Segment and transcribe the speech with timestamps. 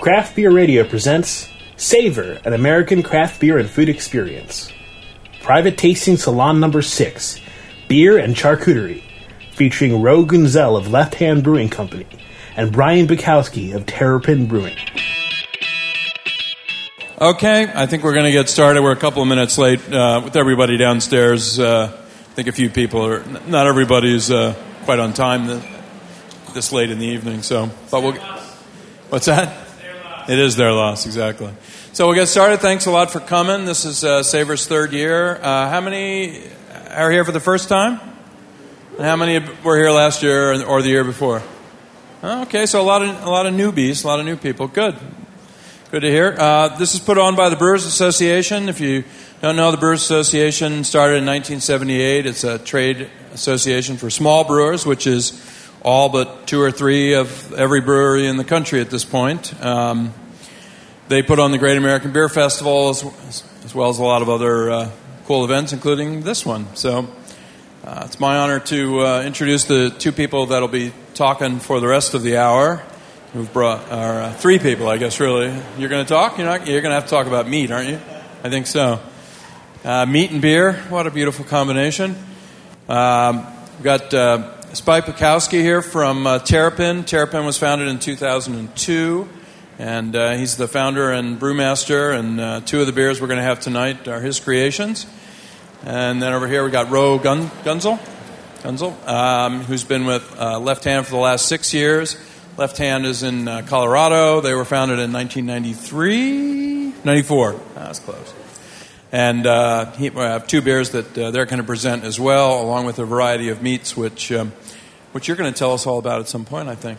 [0.00, 1.46] Craft Beer Radio presents
[1.76, 4.72] Savor, an American craft beer and food experience.
[5.42, 7.38] Private Tasting Salon Number 6,
[7.86, 9.02] Beer and Charcuterie,
[9.52, 12.06] featuring Ro Guenzel of Left Hand Brewing Company
[12.56, 14.74] and Brian Buckowski of Terrapin Brewing.
[17.20, 18.82] Okay, I think we're going to get started.
[18.82, 21.60] We're a couple of minutes late uh, with everybody downstairs.
[21.60, 24.54] Uh, I think a few people are, not everybody's uh,
[24.84, 25.64] quite on time this,
[26.54, 28.14] this late in the evening, so, but we'll,
[29.10, 29.66] what's that?
[30.30, 31.52] It is their loss, exactly.
[31.92, 32.60] So we'll get started.
[32.60, 33.64] Thanks a lot for coming.
[33.64, 35.34] This is uh, Savor's third year.
[35.42, 36.44] Uh, how many
[36.88, 37.98] are here for the first time?
[38.96, 41.42] And how many were here last year or the year before?
[42.22, 44.68] Okay, so a lot of a lot of newbies, a lot of new people.
[44.68, 44.94] Good,
[45.90, 46.36] good to hear.
[46.38, 48.68] Uh, this is put on by the Brewers Association.
[48.68, 49.02] If you
[49.42, 52.26] don't know, the Brewers Association started in 1978.
[52.26, 55.32] It's a trade association for small brewers, which is
[55.82, 59.54] all but two or three of every brewery in the country at this point.
[59.64, 60.12] Um,
[61.08, 64.28] they put on the Great American Beer Festival as, as well as a lot of
[64.28, 64.90] other uh,
[65.26, 66.74] cool events, including this one.
[66.76, 67.08] So
[67.84, 71.88] uh, it's my honor to uh, introduce the two people that'll be talking for the
[71.88, 72.82] rest of the hour.
[73.34, 75.18] We've brought our uh, three people, I guess.
[75.18, 75.46] Really,
[75.78, 76.36] you're going to talk.
[76.36, 76.66] You're not.
[76.66, 78.00] You're going to have to talk about meat, aren't you?
[78.44, 79.00] I think so.
[79.84, 80.74] Uh, meat and beer.
[80.90, 82.16] What a beautiful combination.
[82.88, 84.12] Um, we've got
[84.72, 87.02] Spike Buckowski here from uh, Terrapin.
[87.02, 89.28] Terrapin was founded in 2002,
[89.80, 92.16] and uh, he's the founder and brewmaster.
[92.16, 95.06] And uh, two of the beers we're going to have tonight are his creations.
[95.84, 97.98] And then over here we got Ro Gun- Guenzel,
[98.62, 102.16] Guenzel um, who's been with uh, Left Hand for the last six years.
[102.56, 104.40] Left Hand is in uh, Colorado.
[104.40, 107.60] They were founded in 1993, 94.
[107.74, 108.34] That's close.
[109.12, 112.62] And uh, he, I have two beers that uh, they're going to present as well,
[112.62, 114.52] along with a variety of meats, which, um,
[115.12, 116.98] which you're going to tell us all about at some point, I think.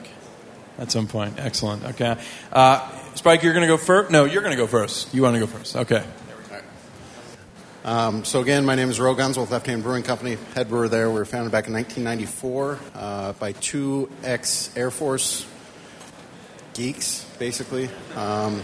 [0.77, 1.35] At some point.
[1.37, 1.85] Excellent.
[1.85, 2.17] Okay.
[2.51, 4.11] Uh, Spike, you're going to go first?
[4.11, 5.13] No, you're going to go first.
[5.13, 5.75] You want to go first.
[5.75, 6.03] Okay.
[7.83, 10.87] Um, so again, my name is Ro Guenzel with Left Hand Brewing Company, head brewer
[10.87, 11.09] there.
[11.09, 15.47] We were founded back in 1994 uh, by two ex-Air Force
[16.75, 17.89] geeks, basically.
[18.15, 18.61] Um,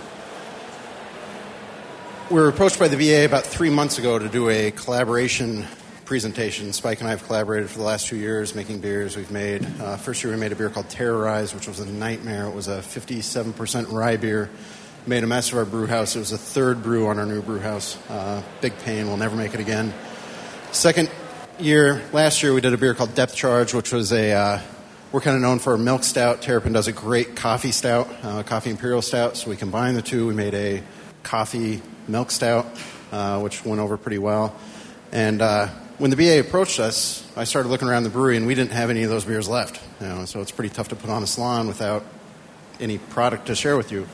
[2.29, 5.65] we were approached by the BA about three months ago to do a collaboration
[6.03, 6.73] presentation.
[6.73, 9.15] Spike and I have collaborated for the last two years making beers.
[9.15, 12.47] We've made, uh, first year we made a beer called Terrorize, which was a nightmare.
[12.47, 14.49] It was a 57% rye beer.
[15.05, 16.17] Made a mess of our brew house.
[16.17, 17.97] It was the third brew on our new brew house.
[18.09, 19.07] Uh, big pain.
[19.07, 19.93] We'll never make it again.
[20.73, 21.09] Second
[21.59, 24.61] year, last year, we did a beer called Depth Charge, which was a, uh,
[25.13, 26.41] we're kind of known for a milk stout.
[26.41, 29.37] Terrapin does a great coffee stout, uh, coffee imperial stout.
[29.37, 30.27] So we combined the two.
[30.27, 30.83] We made a
[31.23, 32.67] coffee milk stout,
[33.11, 34.55] uh, which went over pretty well.
[35.11, 38.55] And uh, when the BA approached us, I started looking around the brewery, and we
[38.55, 39.81] didn't have any of those beers left.
[39.99, 42.03] You know, so it's pretty tough to put on a salon without
[42.79, 44.07] any product to share with you.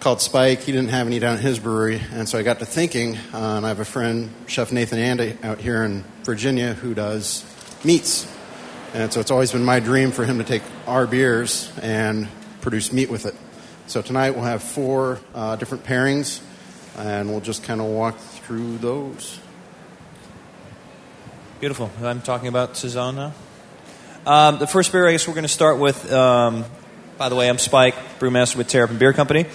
[0.00, 0.60] Called Spike.
[0.60, 3.16] He didn't have any down at his brewery, and so I got to thinking.
[3.32, 7.44] Uh, and I have a friend, Chef Nathan Anda, out here in Virginia, who does
[7.84, 8.30] meats.
[8.94, 12.28] And so it's always been my dream for him to take our beers and
[12.60, 13.34] produce meat with it.
[13.86, 16.40] So tonight we'll have four uh, different pairings
[16.96, 19.38] and we'll just kind of walk through those.
[21.60, 21.90] Beautiful.
[22.02, 23.34] I'm talking about Saison now.
[24.26, 26.12] Um, the first beer, I guess we're going to start with.
[26.12, 26.64] Um,
[27.18, 29.46] by the way, I'm Spike, brewmaster with Terrapin Beer Company.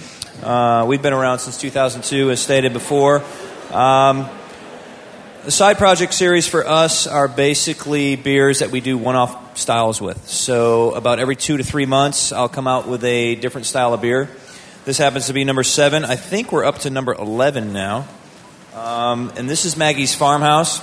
[0.42, 3.24] Uh, we've been around since 2002, as stated before.
[3.72, 4.30] Um,
[5.44, 10.28] the side project series for us are basically beers that we do one-off styles with.
[10.28, 14.02] So about every two to three months, I'll come out with a different style of
[14.02, 14.30] beer.
[14.84, 16.04] This happens to be number seven.
[16.04, 18.08] I think we're up to number 11 now.
[18.74, 20.82] Um, and this is Maggie's Farmhouse.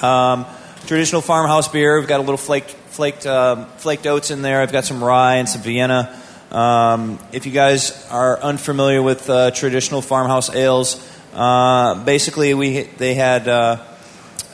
[0.00, 0.46] Um,
[0.86, 1.98] traditional farmhouse beer.
[1.98, 4.60] We've got a little flaked, flaked, uh, flaked oats in there.
[4.60, 6.16] I've got some rye and some Vienna.
[6.52, 13.14] Um, if you guys are unfamiliar with uh, traditional farmhouse ales, uh, basically we they
[13.14, 13.76] had uh,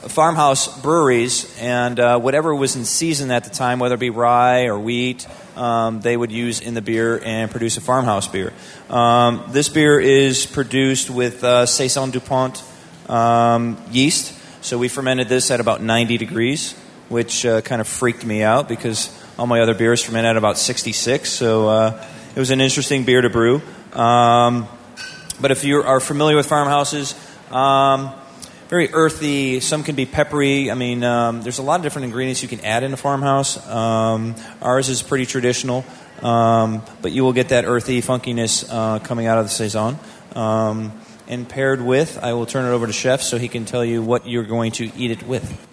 [0.09, 4.69] farmhouse breweries, and uh, whatever was in season at the time, whether it be rye
[4.69, 5.27] or wheat,
[5.59, 8.53] um, they would use in the beer and produce a farmhouse beer.
[8.89, 12.63] Um, this beer is produced with uh, Saison Dupont
[13.09, 14.35] um, yeast.
[14.63, 16.73] So we fermented this at about 90 degrees,
[17.09, 20.59] which uh, kind of freaked me out because all my other beers ferment at about
[20.59, 21.29] 66.
[21.29, 23.61] So uh, it was an interesting beer to brew.
[23.93, 24.69] Um,
[25.41, 27.15] but if you are familiar with farmhouses,
[27.51, 28.13] um,
[28.69, 29.61] very earthy.
[29.61, 30.71] Some can be peppery.
[30.71, 33.67] I mean, um, there's a lot of different ingredients you can add in a farmhouse.
[33.67, 35.85] Um, ours is pretty traditional,
[36.23, 39.99] um, but you will get that earthy funkiness uh, coming out of the saison.
[40.35, 40.93] Um,
[41.27, 44.03] and paired with, I will turn it over to Chef so he can tell you
[44.03, 45.67] what you're going to eat it with.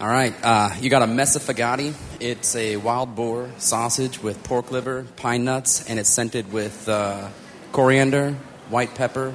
[0.00, 1.92] All right, uh, you got a mazzafegati.
[2.20, 7.28] It's a wild boar sausage with pork liver, pine nuts, and it's scented with uh,
[7.72, 8.34] coriander,
[8.70, 9.34] white pepper,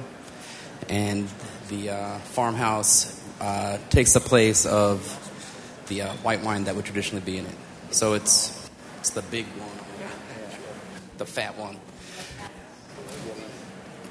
[0.88, 1.28] and
[1.68, 5.20] the uh, farmhouse uh, takes the place of
[5.88, 7.54] the uh, white wine that would traditionally be in it.
[7.90, 9.70] So it's it's the big one,
[11.18, 11.76] the fat one.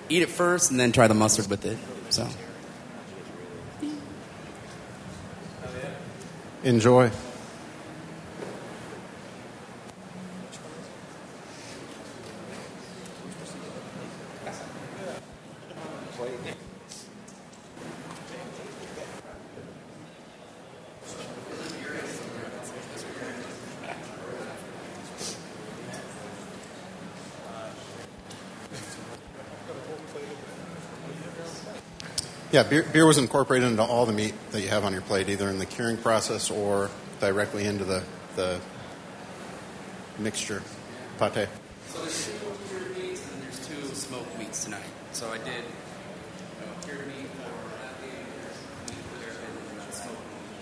[0.10, 1.78] Eat it first, and then try the mustard with it.
[2.10, 2.28] So.
[6.64, 7.12] Enjoy.
[32.54, 35.28] Yeah, beer, beer was incorporated into all the meat that you have on your plate,
[35.28, 38.04] either in the curing process or directly into the,
[38.36, 38.62] the
[40.20, 40.62] mixture,
[41.18, 41.48] pate.
[41.88, 42.34] So there's two
[42.70, 44.84] cured meats and there's two smoked meats tonight.
[45.14, 47.50] So I did uh, cured meat for
[48.06, 50.54] meat there, and smoked meat.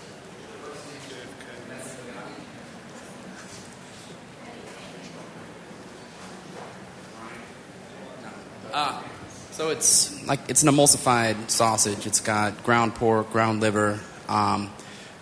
[8.74, 9.04] Ah,
[9.52, 12.08] so it's like it's an emulsified sausage.
[12.08, 14.00] It's got ground pork, ground liver,
[14.30, 14.72] um,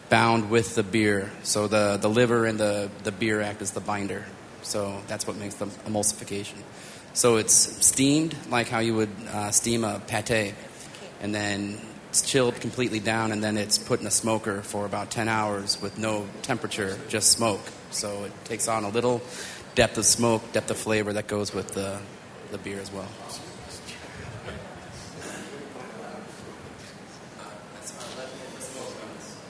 [0.08, 1.32] bound with the beer.
[1.42, 4.24] So the, the liver and the, the beer act as the binder.
[4.62, 6.58] So that's what makes the emulsification.
[7.14, 10.54] So it's steamed like how you would uh, steam a pate,
[11.22, 15.10] and then it's chilled completely down, and then it's put in a smoker for about
[15.10, 17.62] 10 hours with no temperature, just smoke.
[17.90, 19.24] So it takes on a little
[19.74, 21.98] depth of smoke, depth of flavor that goes with the,
[22.52, 23.08] the beer as well.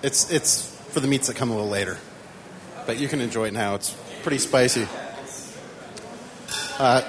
[0.01, 1.97] It's, it's for the meats that come a little later,
[2.85, 3.75] but you can enjoy it now.
[3.75, 4.87] It's pretty spicy.
[6.77, 7.01] Uh,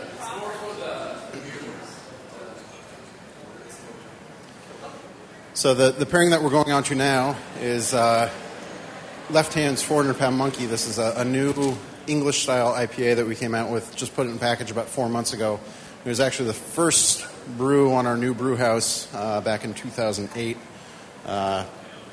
[5.54, 8.28] so the, the pairing that we're going on to now is uh,
[9.30, 10.66] Left Hand's 400 Pound Monkey.
[10.66, 11.76] This is a, a new
[12.08, 15.08] English style IPA that we came out with, just put it in package about four
[15.08, 15.60] months ago.
[16.04, 17.24] It was actually the first
[17.56, 20.56] brew on our new brew house uh, back in 2008.
[21.24, 21.66] Uh,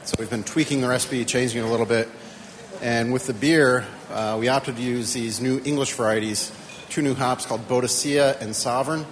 [0.07, 2.07] so we've been tweaking the recipe, changing it a little bit.
[2.81, 6.49] And with the beer, uh, we opted to use these new English varieties,
[6.87, 9.03] two new hops called Boadicea and Sovereign,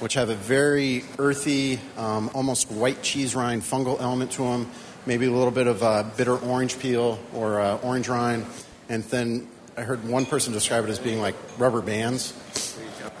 [0.00, 4.70] which have a very earthy, um, almost white cheese rind fungal element to them,
[5.06, 8.44] maybe a little bit of uh, bitter orange peel or uh, orange rind.
[8.90, 12.32] And then I heard one person describe it as being like rubber bands,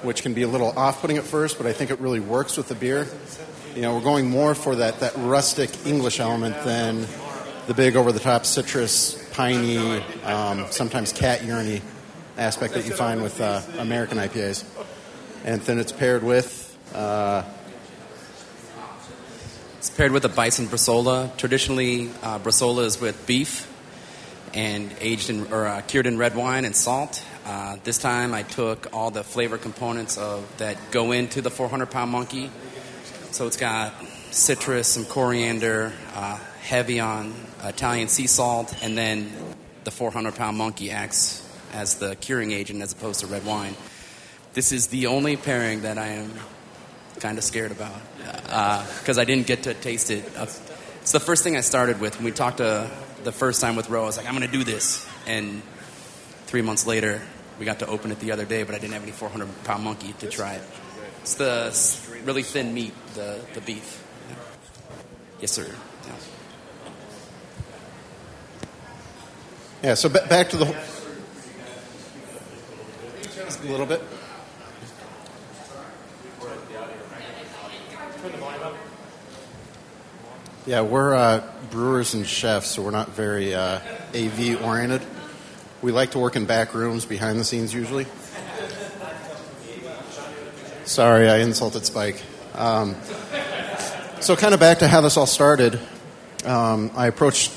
[0.02, 2.58] which can be a little off putting at first, but I think it really works
[2.58, 3.08] with the beer.
[3.76, 7.06] You know, we're going more for that, that rustic English element than
[7.66, 11.82] the big over the top citrus, piney, um, sometimes cat urine
[12.38, 14.64] aspect that you find with uh, American IPAs.
[15.44, 16.74] And then it's paired with.
[16.94, 17.42] Uh,
[19.76, 21.36] It's paired with a bison bresaola.
[21.36, 23.70] Traditionally, uh, bresaola is with beef
[24.54, 27.22] and aged in or uh, cured in red wine and salt.
[27.44, 31.90] Uh, this time, I took all the flavor components of that go into the 400
[31.90, 32.50] pound monkey.
[33.36, 33.92] So it's got
[34.30, 39.30] citrus, some coriander, uh, heavy on Italian sea salt, and then
[39.84, 43.74] the 400 pound monkey acts as the curing agent as opposed to red wine.
[44.54, 46.32] This is the only pairing that I am
[47.20, 48.00] kind of scared about
[49.00, 50.24] because I didn't get to taste it.
[50.34, 50.44] Uh,
[51.02, 52.90] it's the first thing I started with when we talked to
[53.22, 54.04] the first time with Ro.
[54.04, 55.60] I was like, I'm going to do this, and
[56.46, 57.20] three months later,
[57.58, 59.84] we got to open it the other day, but I didn't have any 400 pound
[59.84, 60.62] monkey to try it.
[61.20, 61.70] It's the
[62.26, 64.02] really thin meat, the the beef.
[65.40, 65.66] Yes, sir.
[66.06, 66.12] Yeah.
[69.82, 70.64] yeah, so ba- back to the.
[73.58, 74.02] A little bit.
[80.66, 83.78] Yeah, we're uh, brewers and chefs, so we're not very uh,
[84.14, 85.02] AV oriented.
[85.80, 88.06] We like to work in back rooms, behind the scenes usually.
[90.86, 92.22] Sorry, I insulted Spike.
[92.54, 92.94] Um,
[94.20, 95.80] so, kind of back to how this all started.
[96.44, 97.50] Um, I approached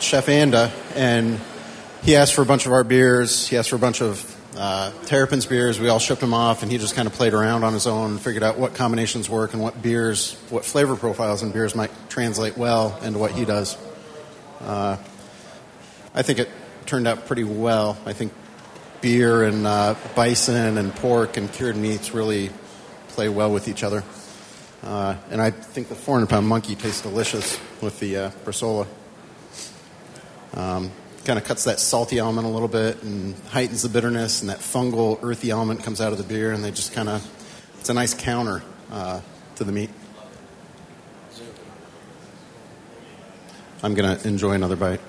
[0.00, 1.38] Chef Anda, and
[2.02, 3.46] he asked for a bunch of our beers.
[3.46, 5.78] He asked for a bunch of uh, Terrapin's beers.
[5.78, 8.16] We all shipped them off, and he just kind of played around on his own,
[8.16, 12.56] figured out what combinations work and what beers, what flavor profiles and beers might translate
[12.56, 13.76] well into what he does.
[14.62, 14.96] Uh,
[16.14, 16.48] I think it
[16.86, 17.98] turned out pretty well.
[18.06, 18.32] I think
[19.06, 22.50] beer and uh, bison and pork and cured meats really
[23.10, 24.02] play well with each other.
[24.82, 28.84] Uh, and I think the 400 pound monkey tastes delicious with the uh.
[30.54, 30.90] Um,
[31.24, 34.58] kind of cuts that salty element a little bit and heightens the bitterness, and that
[34.58, 37.24] fungal, earthy element comes out of the beer, and they just kind of,
[37.78, 38.60] it's a nice counter
[38.90, 39.20] uh,
[39.54, 39.90] to the meat.
[43.84, 45.00] I'm going to enjoy another bite.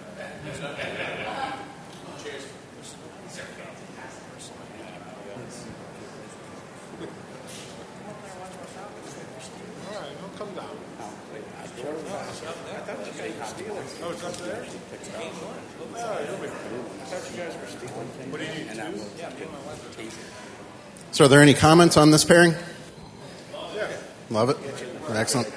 [21.12, 22.54] So, are there any comments on this pairing?
[24.30, 24.58] Love it.
[25.10, 25.48] Excellent.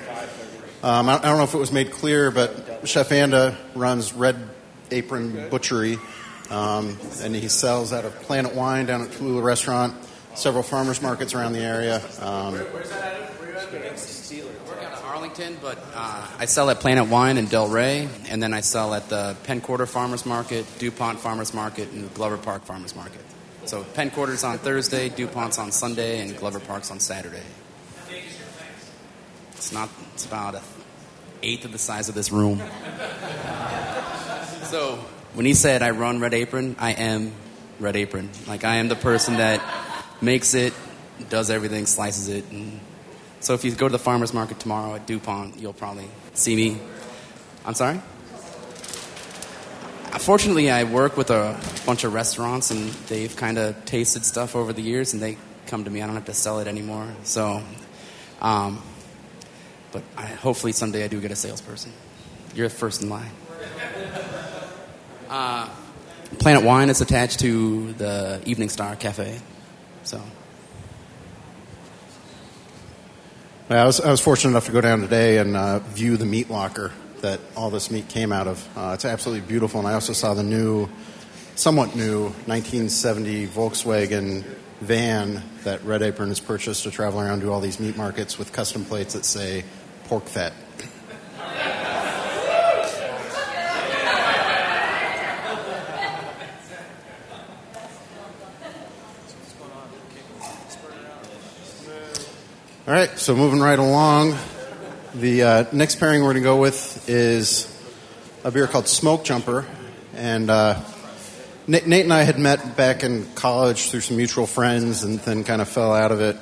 [0.82, 4.36] Um, I, don't know if it was made clear, but Chef Anda runs Red
[4.90, 5.98] Apron Butchery,
[6.48, 9.94] um, and he sells out of Planet Wine down at Tallula Restaurant,
[10.34, 12.00] several farmers markets around the area.
[12.20, 12.54] Um,
[15.62, 19.08] But uh, I sell at Planet Wine in Del Ray, and then I sell at
[19.08, 23.22] the Penn Quarter Farmers Market, DuPont Farmers Market, and Glover Park Farmers Market.
[23.64, 27.42] So Penn Quarter's on Thursday, DuPont's on Sunday, and Glover Park's on Saturday.
[29.52, 29.88] It's not.
[30.12, 30.62] It's about a
[31.42, 32.58] eighth of the size of this room.
[34.64, 34.96] So
[35.32, 37.32] when he said I run Red Apron, I am
[37.78, 38.28] Red Apron.
[38.46, 39.62] Like I am the person that
[40.20, 40.74] makes it,
[41.30, 42.78] does everything, slices it, and
[43.40, 46.78] so if you go to the farmers market tomorrow at DuPont, you'll probably see me.
[47.64, 48.00] I'm sorry?
[50.18, 54.72] Fortunately, I work with a bunch of restaurants, and they've kind of tasted stuff over
[54.72, 56.02] the years, and they come to me.
[56.02, 57.08] I don't have to sell it anymore.
[57.22, 57.62] So,
[58.42, 58.82] um,
[59.92, 61.92] but I, hopefully someday I do get a salesperson.
[62.54, 63.30] You're first in line.
[65.28, 65.68] Uh,
[66.38, 69.40] Planet Wine is attached to the Evening Star Cafe.
[70.02, 70.20] So.
[73.70, 76.50] I was, I was fortunate enough to go down today and uh, view the meat
[76.50, 78.68] locker that all this meat came out of.
[78.76, 80.88] Uh, it's absolutely beautiful, and I also saw the new,
[81.54, 84.42] somewhat new, 1970 Volkswagen
[84.80, 88.52] van that Red Apron has purchased to travel around to all these meat markets with
[88.52, 89.62] custom plates that say
[90.06, 90.52] pork fat.
[102.90, 104.36] All right, so moving right along,
[105.14, 107.72] the uh, next pairing we're going to go with is
[108.42, 109.64] a beer called Smoke Jumper.
[110.16, 110.82] And uh,
[111.68, 115.44] Nate, Nate and I had met back in college through some mutual friends and then
[115.44, 116.36] kind of fell out of it,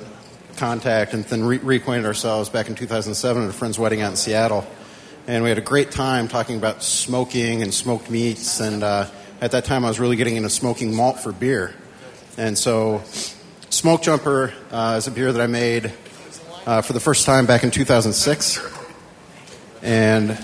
[0.55, 4.17] contact, and then re- reacquainted ourselves back in 2007 at a friend's wedding out in
[4.17, 4.65] Seattle.
[5.27, 8.59] And we had a great time talking about smoking and smoked meats.
[8.59, 9.07] And uh,
[9.39, 11.75] at that time, I was really getting into smoking malt for beer.
[12.37, 13.03] And so,
[13.69, 15.93] Smoke Jumper uh, is a beer that I made
[16.69, 18.59] uh, for the first time back in 2006.
[19.81, 20.37] And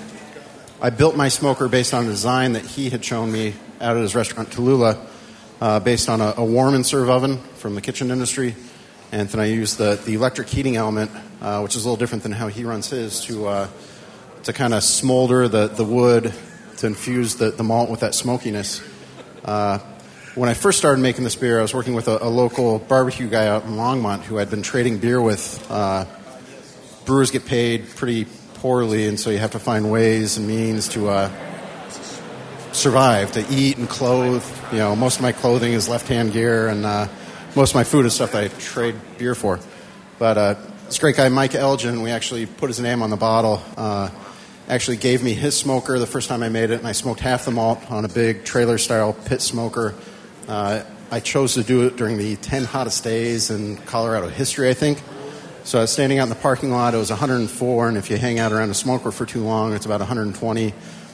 [0.81, 4.01] I built my smoker based on a design that he had shown me out at
[4.01, 4.97] his restaurant, Tallula,
[5.61, 8.55] uh, based on a, a, warm and serve oven from the kitchen industry.
[9.11, 12.23] And then I used the, the electric heating element, uh, which is a little different
[12.23, 13.67] than how he runs his, to, uh,
[14.45, 16.33] to kind of smolder the, the wood
[16.77, 18.81] to infuse the, the malt with that smokiness.
[20.35, 23.29] When I first started making this beer, I was working with a, a, local barbecue
[23.29, 25.65] guy out in Longmont who I'd been trading beer with.
[25.71, 26.03] Uh,
[27.05, 31.07] brewers get paid pretty poorly, and so you have to find ways and means to
[31.07, 31.31] uh,
[32.73, 34.45] survive, to eat and clothe.
[34.73, 37.07] You know, most of my clothing is left-hand gear, and uh,
[37.55, 39.61] most of my food is stuff that I trade beer for.
[40.19, 40.55] But uh,
[40.87, 43.63] this great guy, Mike Elgin, we actually put his name on the bottle.
[43.77, 44.09] Uh,
[44.67, 47.45] actually gave me his smoker the first time I made it, and I smoked half
[47.45, 49.93] the malt on a big trailer-style pit smoker
[50.47, 54.73] uh, I chose to do it during the 10 hottest days in Colorado history, I
[54.73, 55.01] think.
[55.63, 56.93] So I was standing out in the parking lot.
[56.93, 59.85] It was 104, and if you hang out around a smoker for too long, it's
[59.85, 60.73] about 120.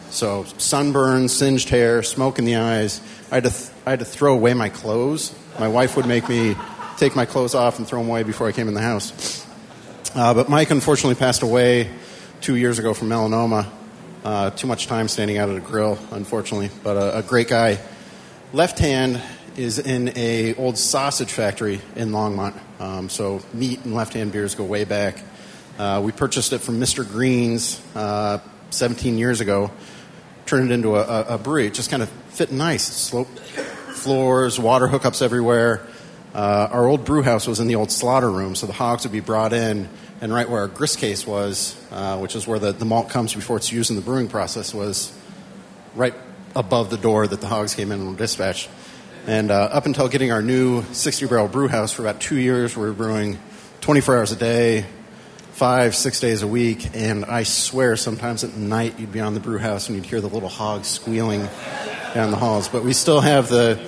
[0.10, 3.00] So sunburn, singed hair, smoke in the eyes.
[3.32, 5.34] I had to, th- I had to throw away my clothes.
[5.58, 6.56] My wife would make me
[6.98, 9.48] take my clothes off and throw them away before I came in the house.
[10.14, 11.90] Uh, but Mike unfortunately passed away
[12.42, 13.68] two years ago from melanoma.
[14.26, 16.70] Uh, too much time standing out at a grill, unfortunately.
[16.84, 17.80] But a, a great guy
[18.54, 19.22] left hand
[19.56, 22.60] is in a old sausage factory in Longmont.
[22.80, 25.24] Um, so meat and left hand beers go way back.
[25.78, 27.08] Uh, we purchased it from Mr.
[27.08, 28.40] Green's uh,
[28.72, 29.72] 17 years ago.
[30.46, 31.68] Turned it into a, a, a brewery.
[31.68, 32.84] It just kind of fit nice.
[32.84, 35.86] Slope floors, water hookups everywhere.
[36.34, 39.12] Uh, our old brew house was in the old slaughter room, so the hogs would
[39.12, 39.90] be brought in,
[40.22, 43.36] and right where our grist case was, uh, which is where the, the malt comes
[43.36, 45.14] before it's used in the brewing process, was
[45.94, 46.14] right
[46.56, 48.70] above the door that the hogs came in and were dispatched.
[49.28, 52.76] And uh, up until getting our new 60 barrel brew house for about two years,
[52.76, 53.38] we were brewing
[53.82, 54.86] 24 hours a day,
[55.52, 56.96] five, six days a week.
[56.96, 60.22] And I swear, sometimes at night, you'd be on the brew house and you'd hear
[60.22, 61.48] the little hogs squealing
[62.14, 62.68] down the halls.
[62.68, 63.80] But we still have the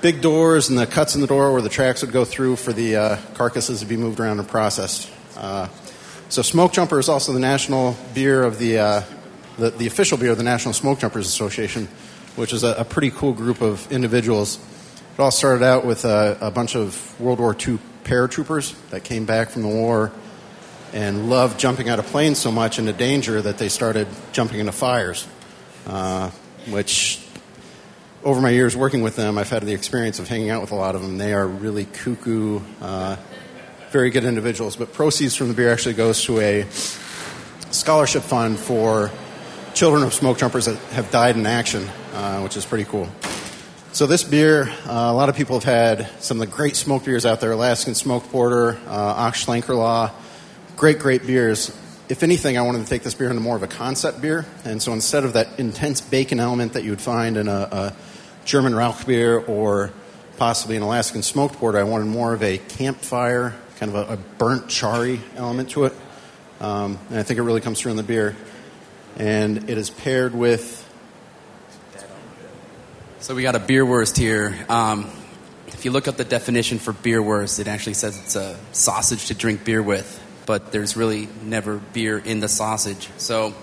[0.00, 2.72] big doors and the cuts in the door where the tracks would go through for
[2.72, 5.10] the uh, carcasses to be moved around and processed.
[5.36, 5.68] Uh,
[6.28, 9.02] so Smoke Jumper is also the national beer of the, uh,
[9.58, 11.88] the, the official beer of the National Smoke Jumpers Association,
[12.36, 14.58] which is a, a pretty cool group of individuals.
[15.14, 19.26] It all started out with a, a bunch of World War II paratroopers that came
[19.26, 20.12] back from the war
[20.92, 24.72] and loved jumping out of planes so much into danger that they started jumping into
[24.72, 25.26] fires,
[25.86, 26.30] uh,
[26.68, 27.26] which
[28.24, 30.76] over my years working with them, I've had the experience of hanging out with a
[30.76, 31.18] lot of them.
[31.18, 33.16] They are really cuckoo, uh,
[33.90, 34.76] very good individuals.
[34.76, 36.66] But proceeds from the beer actually goes to a
[37.70, 39.10] scholarship fund for
[39.74, 43.08] children of smoke jumpers that have died in action, uh, which is pretty cool.
[43.92, 47.04] So this beer, uh, a lot of people have had some of the great smoke
[47.04, 50.10] beers out there: Alaskan Smoked Porter, uh.
[50.76, 51.76] Great, great beers.
[52.08, 54.82] If anything, I wanted to take this beer into more of a concept beer, and
[54.82, 57.96] so instead of that intense bacon element that you would find in a, a
[58.44, 59.92] German Rauch beer or
[60.36, 61.78] possibly an Alaskan smoked porter.
[61.78, 65.92] I wanted more of a campfire, kind of a, a burnt charry element to it.
[66.60, 68.34] Um, and I think it really comes through in the beer.
[69.16, 70.78] And it is paired with.
[73.20, 74.56] So we got a beer wurst here.
[74.68, 75.10] Um,
[75.68, 79.26] if you look up the definition for beer wurst, it actually says it's a sausage
[79.26, 83.08] to drink beer with, but there's really never beer in the sausage.
[83.16, 83.54] So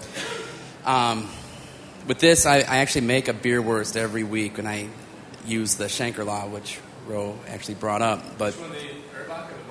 [0.85, 1.29] um,
[2.07, 4.89] with this, I, I, actually make a beer wurst every week, and I
[5.45, 8.37] use the Schlenkerla, which Ro actually brought up.
[8.37, 8.53] But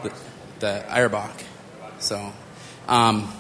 [0.03, 0.13] the,
[0.61, 1.43] the Urbock.
[1.99, 2.33] So,
[2.87, 3.33] um,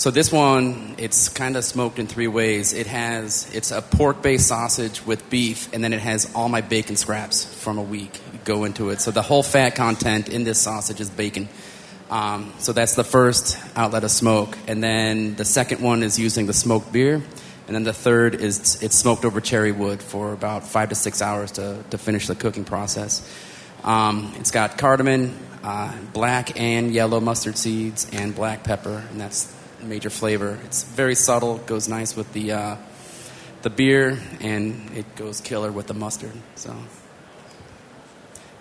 [0.00, 2.72] so this one, it's kind of smoked in three ways.
[2.72, 6.96] It has it's a pork-based sausage with beef, and then it has all my bacon
[6.96, 9.02] scraps from a week go into it.
[9.02, 11.50] So the whole fat content in this sausage is bacon.
[12.08, 16.46] Um, so that's the first outlet of smoke, and then the second one is using
[16.46, 17.16] the smoked beer.
[17.66, 21.20] And then the third is it's smoked over cherry wood for about five to six
[21.20, 23.20] hours to, to finish the cooking process.
[23.84, 29.59] Um, it's got cardamom, uh, black and yellow mustard seeds, and black pepper, and that's
[29.82, 30.58] major flavor.
[30.64, 32.76] It's very subtle, goes nice with the, uh,
[33.62, 36.32] the beer, and it goes killer with the mustard.
[36.54, 36.76] So.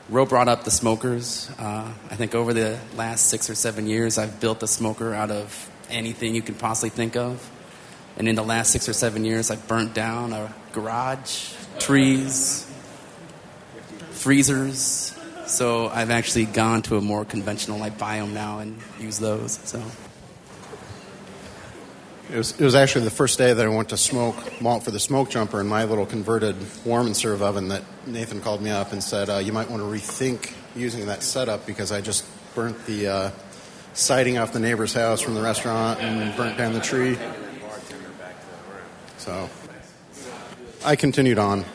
[0.09, 1.51] Ro brought up the smokers.
[1.59, 5.29] Uh, I think over the last six or seven years, I've built a smoker out
[5.29, 7.47] of anything you can possibly think of.
[8.17, 12.65] And in the last six or seven years, I've burnt down a garage, trees,
[14.09, 15.15] freezers.
[15.45, 19.59] So I've actually gone to a more conventional like biome now and use those.
[19.63, 19.79] So.
[22.31, 24.91] It was, it was actually the first day that I went to smoke malt for
[24.91, 28.69] the smoke jumper in my little converted warm and serve oven that Nathan called me
[28.69, 32.23] up and said, uh, You might want to rethink using that setup because I just
[32.53, 33.31] burnt the uh,
[33.93, 37.17] siding off the neighbor's house from the restaurant and burnt down the tree.
[39.17, 39.49] So
[40.85, 41.65] I continued on.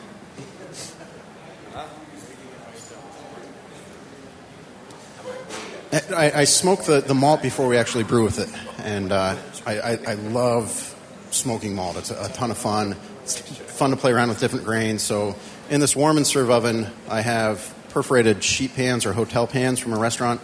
[6.15, 8.49] I, I smoke the, the malt before we actually brew with it,
[8.85, 10.95] and uh, I, I, I, love
[11.31, 11.97] smoking malt.
[11.97, 12.95] It's a, a, ton of fun.
[13.23, 15.01] It's fun to play around with different grains.
[15.01, 15.35] So
[15.71, 19.93] in this warm and serve oven, I have perforated sheet pans or hotel pans from
[19.93, 20.39] a restaurant,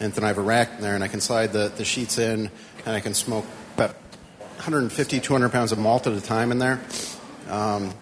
[0.00, 2.18] and then I have a rack in there, and I can slide the, the sheets
[2.18, 2.50] in,
[2.84, 3.94] and I can smoke about
[4.56, 6.80] 150, 200 pounds of malt at a time in there.
[7.48, 7.94] Um,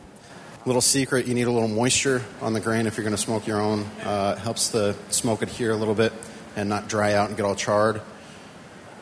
[0.65, 3.47] little secret, you need a little moisture on the grain if you're going to smoke
[3.47, 3.85] your own.
[4.03, 6.13] Uh, helps the smoke adhere a little bit
[6.57, 8.01] and not dry out and get all charred.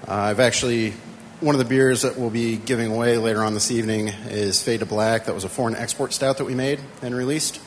[0.06, 0.90] Uh, I've actually,
[1.40, 4.80] one of the beers that we'll be giving away later on this evening is Fade
[4.80, 5.24] to Black.
[5.24, 7.58] That was a foreign export stout that we made and released.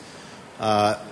[0.60, 1.02] Uh,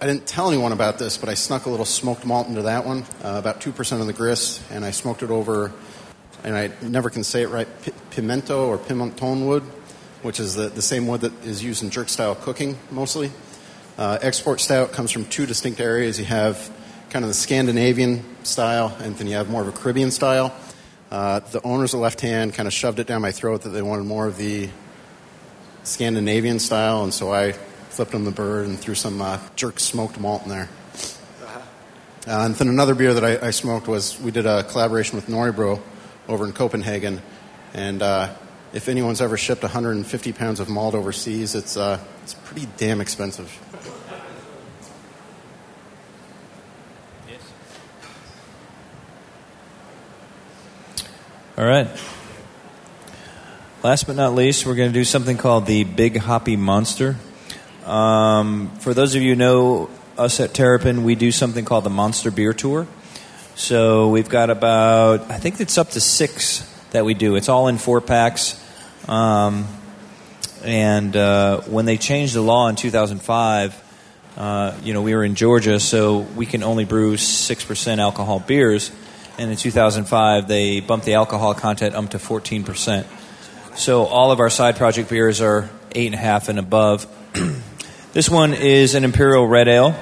[0.00, 2.86] I didn't tell anyone about this, but I snuck a little smoked malt into that
[2.86, 5.70] one, uh, about 2% of the grist, and I smoked it over
[6.44, 9.62] and I never can say it right, P- pimento or pimenton wood,
[10.22, 13.32] which is the, the same wood that is used in jerk style cooking mostly.
[13.98, 16.18] Uh, export stout comes from two distinct areas.
[16.18, 16.74] You have
[17.10, 20.54] kind of the Scandinavian style, and then you have more of a Caribbean style.
[21.10, 23.82] Uh, the owners of Left Hand kind of shoved it down my throat that they
[23.82, 24.68] wanted more of the
[25.82, 30.20] Scandinavian style, and so I flipped them the bird and threw some uh, jerk smoked
[30.20, 30.68] malt in there.
[32.26, 35.26] Uh, and then another beer that I, I, smoked was we did a collaboration with
[35.26, 35.80] Nørrebro
[36.28, 37.22] over in Copenhagen.
[37.72, 38.34] And uh,
[38.72, 43.50] if anyone's ever shipped 150 pounds of malt overseas, it's, uh, it's pretty damn expensive.
[51.60, 51.88] All right.
[53.82, 57.16] Last but not least, we're going to do something called the Big Hoppy Monster.
[57.84, 61.90] Um, for those of you who know us at Terrapin, we do something called the
[61.90, 62.86] Monster Beer Tour.
[63.56, 67.36] So we've got about, I think it's up to six that we do.
[67.36, 68.58] It's all in four packs.
[69.06, 69.66] Um,
[70.64, 75.34] and uh, when they changed the law in 2005, uh, you know, we were in
[75.34, 78.90] Georgia, so we can only brew 6% alcohol beers.
[79.40, 83.06] And in 2005, they bumped the alcohol content up to 14%.
[83.74, 87.06] So all of our side project beers are 8.5 and above.
[88.12, 89.94] this one is an Imperial Red Ale,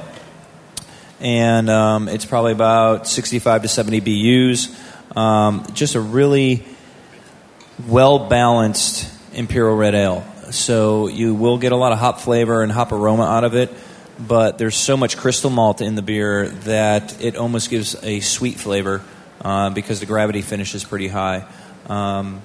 [1.20, 4.76] and um, it's probably about 65 to 70 BUs.
[5.16, 6.64] Um, just a really
[7.86, 10.26] well balanced Imperial Red Ale.
[10.50, 13.72] So you will get a lot of hop flavor and hop aroma out of it,
[14.18, 18.56] but there's so much crystal malt in the beer that it almost gives a sweet
[18.56, 19.00] flavor
[19.40, 21.46] uh, because the gravity finish is pretty high.
[21.86, 22.42] Um,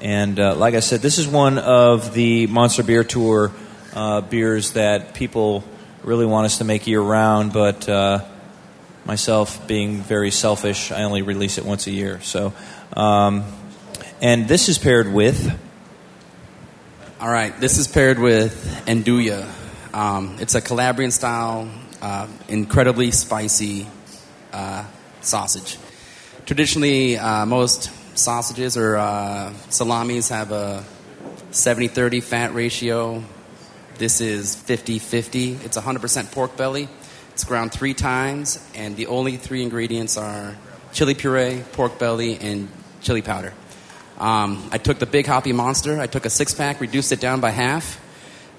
[0.00, 3.52] and uh, like I said, this is one of the Monster Beer Tour
[3.94, 5.64] uh, beers that people
[6.02, 8.24] really want us to make year round, but uh,
[9.04, 12.20] myself being very selfish, I only release it once a year.
[12.22, 12.54] So,
[12.94, 13.44] um,
[14.22, 15.58] and this is paired with.
[17.20, 19.46] All right, this is paired with Nduja.
[19.92, 21.68] Um, it's a Calabrian style,
[22.00, 23.86] uh, incredibly spicy
[24.52, 24.84] uh,
[25.20, 25.76] sausage.
[26.50, 30.82] Traditionally, uh, most sausages or uh, salamis have a
[31.52, 33.22] 70 30 fat ratio.
[33.98, 35.52] This is 50 50.
[35.62, 36.88] It's 100% pork belly.
[37.34, 40.56] It's ground three times, and the only three ingredients are
[40.92, 42.68] chili puree, pork belly, and
[43.00, 43.54] chili powder.
[44.18, 47.40] Um, I took the big hoppy monster, I took a six pack, reduced it down
[47.40, 48.00] by half,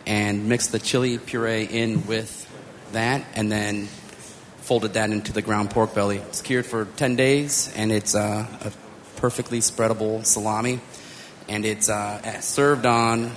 [0.07, 2.47] and mixed the chili puree in with
[2.93, 3.89] that, and then
[4.71, 6.15] folded that into the ground pork belly.
[6.15, 8.71] It's cured for 10 days, and it's uh, a
[9.19, 10.79] perfectly spreadable salami,
[11.49, 13.33] and it's uh, served on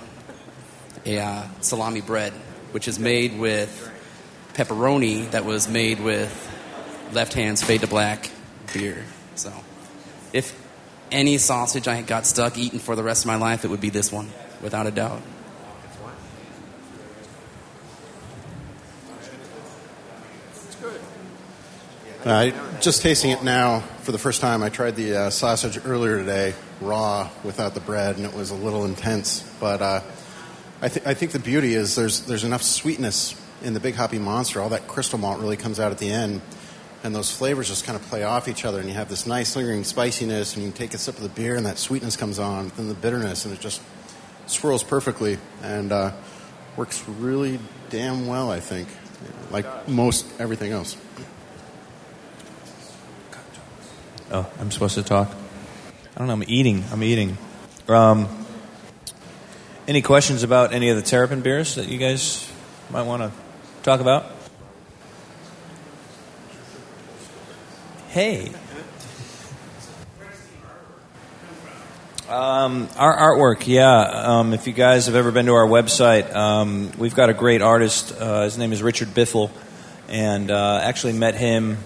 [1.04, 2.32] a uh, salami bread,
[2.70, 3.68] which is made with
[4.52, 6.30] pepperoni that was made with
[7.12, 8.30] Left Hand's Fade to Black
[8.72, 9.04] beer.
[9.34, 9.52] So,
[10.32, 10.56] if
[11.10, 13.90] any sausage I got stuck eating for the rest of my life, it would be
[13.90, 14.30] this one,
[14.62, 15.20] without a doubt.
[22.24, 24.62] Uh, just tasting it now for the first time.
[24.62, 28.54] I tried the uh, sausage earlier today, raw, without the bread, and it was a
[28.54, 29.42] little intense.
[29.60, 30.00] But uh,
[30.80, 34.18] I, th- I think the beauty is there's there's enough sweetness in the Big Hoppy
[34.18, 34.62] Monster.
[34.62, 36.40] All that crystal malt really comes out at the end,
[37.02, 39.54] and those flavors just kind of play off each other, and you have this nice
[39.54, 42.72] lingering spiciness, and you take a sip of the beer, and that sweetness comes on,
[42.78, 43.82] then the bitterness, and it just
[44.46, 46.10] swirls perfectly, and uh,
[46.78, 47.60] works really
[47.90, 48.50] damn well.
[48.50, 48.88] I think,
[49.50, 50.96] like most everything else.
[54.34, 55.28] Oh, I'm supposed to talk.
[55.28, 56.32] I don't know.
[56.32, 56.82] I'm eating.
[56.90, 57.38] I'm eating.
[57.86, 58.46] Um,
[59.86, 62.50] any questions about any of the Terrapin beers that you guys
[62.90, 63.30] might want to
[63.84, 64.26] talk about?
[68.08, 68.50] Hey.
[72.28, 74.00] Um, our artwork, yeah.
[74.00, 77.62] Um, if you guys have ever been to our website, um, we've got a great
[77.62, 78.12] artist.
[78.18, 79.52] Uh, his name is Richard Biffle,
[80.08, 81.78] and uh, actually met him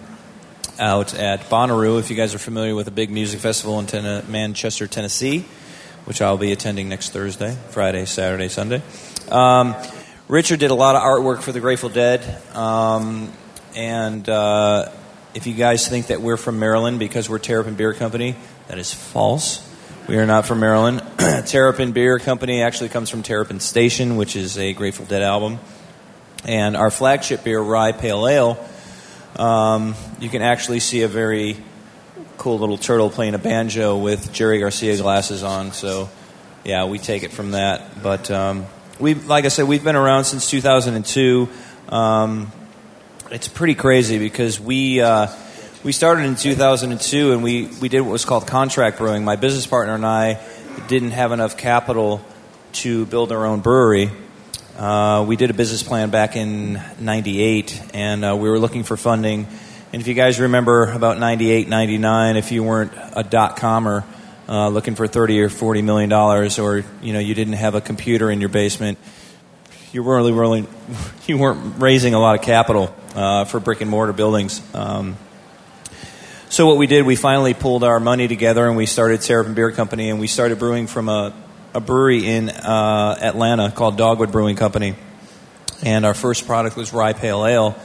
[0.79, 1.99] out at Bonnaroo.
[1.99, 5.45] If you guys are familiar with a big music festival in ten- Manchester, Tennessee,
[6.05, 8.83] which I'll be attending next Thursday, Friday, Saturday, Sunday.
[9.31, 9.75] Um,
[10.29, 12.23] Richard did a lot of artwork for the Grateful Dead,
[12.55, 13.33] um,
[13.75, 14.91] and uh,
[15.35, 18.37] if you guys think that we're from Maryland because we're Terrapin Beer Company,
[18.69, 19.67] that is false.
[20.09, 21.03] We are not from Maryland.
[21.47, 25.59] Terrapin Beer Company actually comes from Terrapin Station, which is a Grateful Dead album.
[26.45, 28.69] And our flagship beer, Rye Pale Ale,
[29.37, 31.57] um, you can actually see a very
[32.37, 35.73] cool little turtle playing a banjo with Jerry Garcia glasses on.
[35.73, 36.09] So,
[36.65, 38.03] yeah, we take it from that.
[38.03, 38.67] But um,
[38.99, 41.49] we, like I said, we've been around since 2002.
[41.89, 42.53] Um,
[43.31, 45.29] it's pretty crazy because we uh,
[45.85, 49.25] we started in 2002 and we, we did what was called contract brewing.
[49.25, 50.41] My business partner and I
[50.89, 52.21] didn't have enough capital
[52.73, 54.11] to build our own brewery.
[54.79, 58.97] Uh, we did a business plan back in 98 and uh, we were looking for
[58.97, 59.45] funding.
[59.93, 64.05] And if you guys remember about 98, 99, if you weren't a dot comer
[64.49, 67.81] uh, looking for 30 or 40 million dollars or you know you didn't have a
[67.81, 68.99] computer in your basement,
[69.91, 70.69] you weren't really, really
[71.27, 74.63] you weren't raising a lot of capital uh, for brick and mortar buildings.
[74.77, 75.17] Um,
[76.51, 79.73] so what we did, we finally pulled our money together and we started Terrapin Beer
[79.73, 81.35] Company and we started brewing from a,
[81.75, 84.95] a brewery in uh, Atlanta called Dogwood Brewing Company.
[85.83, 87.77] And our first product was Rye Pale Ale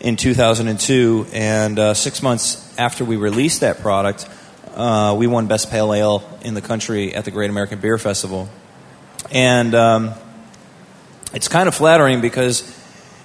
[0.00, 1.26] in 2002.
[1.32, 4.28] And uh, six months after we released that product,
[4.74, 8.48] uh, we won Best Pale Ale in the country at the Great American Beer Festival.
[9.30, 10.14] And um,
[11.34, 12.62] it's kind of flattering because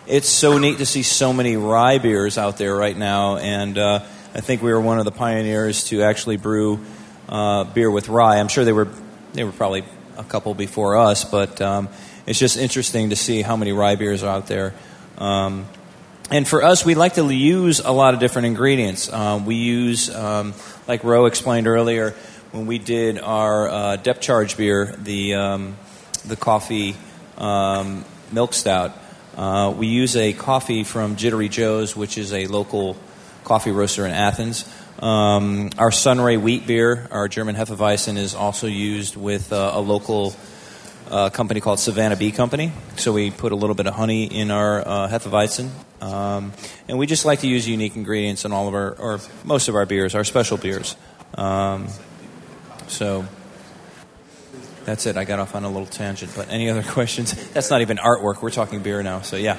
[0.05, 3.37] it's so neat to see so many rye beers out there right now.
[3.37, 4.03] And uh,
[4.35, 6.79] I think we were one of the pioneers to actually brew
[7.29, 8.37] uh, beer with rye.
[8.37, 8.89] I'm sure they were
[9.37, 9.83] they were probably
[10.17, 11.89] a couple before us, but um,
[12.25, 14.73] it's just interesting to see how many rye beers are out there.
[15.19, 15.67] Um,
[16.31, 19.13] and for us, we like to use a lot of different ingredients.
[19.13, 20.55] Um, we use, um,
[20.87, 22.15] like Ro explained earlier,
[22.51, 25.77] when we did our uh, depth charge beer, the um,
[26.25, 26.95] the coffee
[27.37, 28.97] um, milk stout.
[29.35, 32.97] Uh, we use a coffee from Jittery Joe's, which is a local
[33.43, 34.65] coffee roaster in Athens.
[34.99, 40.35] Um, our Sunray wheat beer, our German Hefeweizen, is also used with uh, a local
[41.11, 42.71] uh, company called Savannah Bee Company.
[42.95, 45.69] So we put a little bit of honey in our uh, Hefeweizen.
[46.01, 46.51] Um,
[46.87, 49.75] and we just like to use unique ingredients in all of our, or most of
[49.75, 50.95] our beers, our special beers.
[51.35, 51.87] Um,
[52.87, 53.25] so
[54.85, 55.17] that's it.
[55.17, 56.31] I got off on a little tangent.
[56.35, 57.51] But any other questions?
[57.51, 58.41] That's not even artwork.
[58.41, 59.21] We're talking beer now.
[59.21, 59.57] So yeah.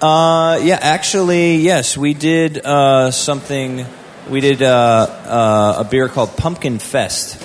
[0.00, 3.84] Uh, yeah, actually, yes, we did uh, something.
[4.30, 7.38] We did uh, uh, a beer called Pumpkin Fest,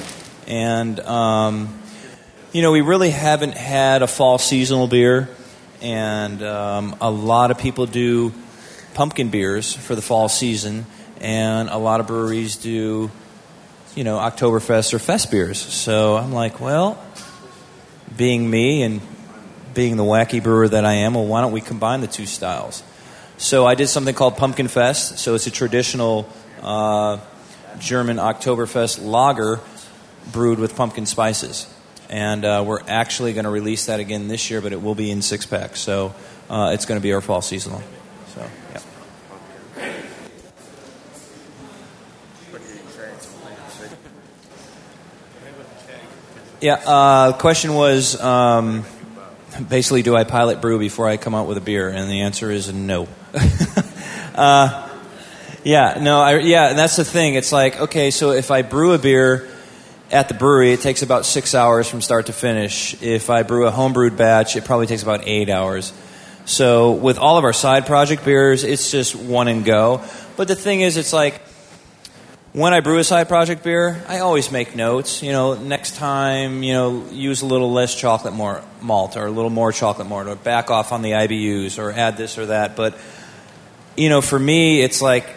[0.48, 1.78] and um,
[2.54, 5.28] you know we really haven't had a fall seasonal beer,
[5.82, 8.32] and um, a lot of people do
[8.94, 10.86] pumpkin beers for the fall season,
[11.20, 13.12] and a lot of breweries do,
[13.96, 15.60] you know, Oktoberfest or Fest beers.
[15.60, 17.04] So I'm like, well,
[18.16, 19.02] being me and
[19.76, 22.82] being the wacky brewer that I am, well, why don't we combine the two styles?
[23.38, 25.20] So I did something called Pumpkin Fest.
[25.20, 26.28] So it's a traditional
[26.64, 27.20] uh,
[27.78, 29.60] German Oktoberfest lager
[30.32, 31.72] brewed with pumpkin spices.
[32.10, 35.12] And uh, we're actually going to release that again this year, but it will be
[35.12, 35.82] in six packs.
[35.82, 36.16] So
[36.50, 37.84] uh, it's going to be our fall seasonal.
[38.34, 38.80] So, yeah.
[46.62, 48.86] Yeah, uh, question was um,
[49.70, 51.90] basically, do I pilot brew before I come out with a beer?
[51.90, 53.08] And the answer is no.
[54.36, 54.90] uh,
[55.64, 57.36] yeah, no, I, yeah, and that's the thing.
[57.36, 59.50] It's like, okay, so if I brew a beer
[60.12, 63.02] at the brewery, it takes about six hours from start to finish.
[63.02, 65.92] If I brew a homebrewed batch, it probably takes about eight hours.
[66.46, 70.04] So with all of our side project beers, it's just one and go.
[70.38, 71.42] But the thing is, it's like
[72.56, 75.22] when I brew a side project beer, I always make notes.
[75.22, 79.30] You know, next time, you know, use a little less chocolate more malt or a
[79.30, 82.78] little more chocolate malt or back off on the IBUs or add this or that.
[82.78, 82.98] But
[83.98, 85.28] you know, for me, it's like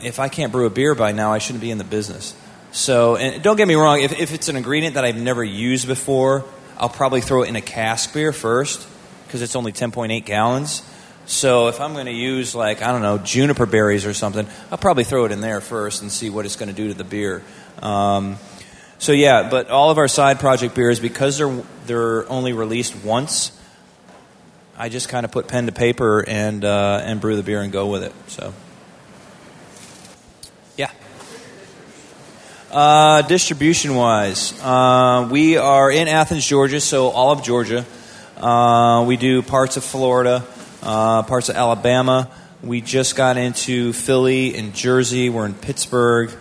[0.00, 2.32] if I can't brew a beer by now, I shouldn't be in the business.
[2.70, 5.88] So, and don't get me wrong, if, if it's an ingredient that I've never used
[5.88, 6.44] before,
[6.76, 8.86] I'll probably throw it in a cask beer first
[9.26, 10.88] because it's only 10.8 gallons.
[11.28, 14.78] So if I'm going to use like I don't know juniper berries or something, I'll
[14.78, 17.04] probably throw it in there first and see what it's going to do to the
[17.04, 17.42] beer.
[17.82, 18.38] Um,
[18.98, 23.52] so yeah, but all of our side project beers because they're they're only released once.
[24.78, 27.70] I just kind of put pen to paper and uh, and brew the beer and
[27.70, 28.14] go with it.
[28.28, 28.54] So
[30.78, 30.90] yeah.
[32.72, 37.84] Uh, distribution wise, uh, we are in Athens, Georgia, so all of Georgia.
[38.38, 40.42] Uh, we do parts of Florida
[40.82, 42.30] uh, parts of Alabama.
[42.62, 45.30] We just got into Philly and Jersey.
[45.30, 46.32] We're in Pittsburgh.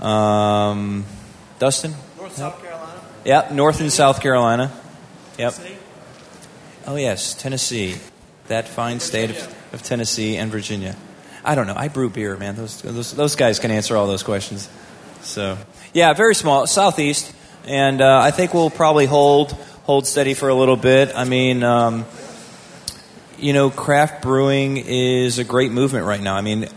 [0.00, 1.04] Um,
[1.58, 1.94] Dustin?
[2.18, 3.00] North South Carolina.
[3.24, 4.72] Yep, North and South Carolina.
[5.38, 5.54] Yep.
[6.86, 7.96] Oh, yes, Tennessee.
[8.48, 10.96] That fine state of, of Tennessee and Virginia.
[11.44, 11.74] I don't know.
[11.76, 12.56] I brew beer, man.
[12.56, 14.68] Those, those, those guys can answer all those questions.
[15.22, 15.56] So,
[15.92, 16.66] yeah, very small.
[16.66, 17.32] Southeast.
[17.66, 19.52] And uh, I think we'll probably hold
[19.84, 21.12] hold steady for a little bit.
[21.14, 22.04] I mean, um,
[23.38, 26.36] you know, craft brewing is a great movement right now.
[26.36, 26.68] I mean,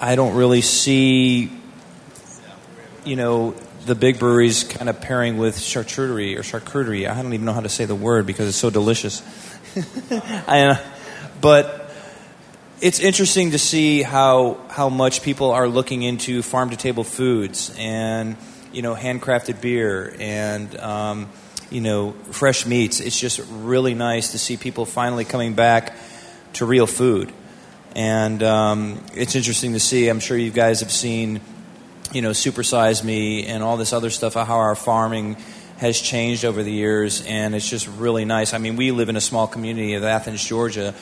[0.00, 1.50] I don't really see,
[3.04, 3.54] you know,
[3.86, 7.08] the big breweries kind of pairing with charcuterie or charcuterie.
[7.08, 9.22] I don't even know how to say the word because it's so delicious.
[10.46, 10.76] I, uh,
[11.40, 11.90] but
[12.80, 17.74] it's interesting to see how how much people are looking into farm to table foods
[17.78, 18.36] and
[18.72, 21.28] you know handcrafted beer and um,
[21.72, 23.00] you know, fresh meats.
[23.00, 25.96] It's just really nice to see people finally coming back
[26.54, 27.32] to real food.
[27.96, 30.08] And um, it's interesting to see.
[30.08, 31.40] I'm sure you guys have seen,
[32.12, 35.36] you know, Supersize Me and all this other stuff, how our farming
[35.78, 37.24] has changed over the years.
[37.26, 38.54] And it's just really nice.
[38.54, 40.94] I mean, we live in a small community of Athens, Georgia.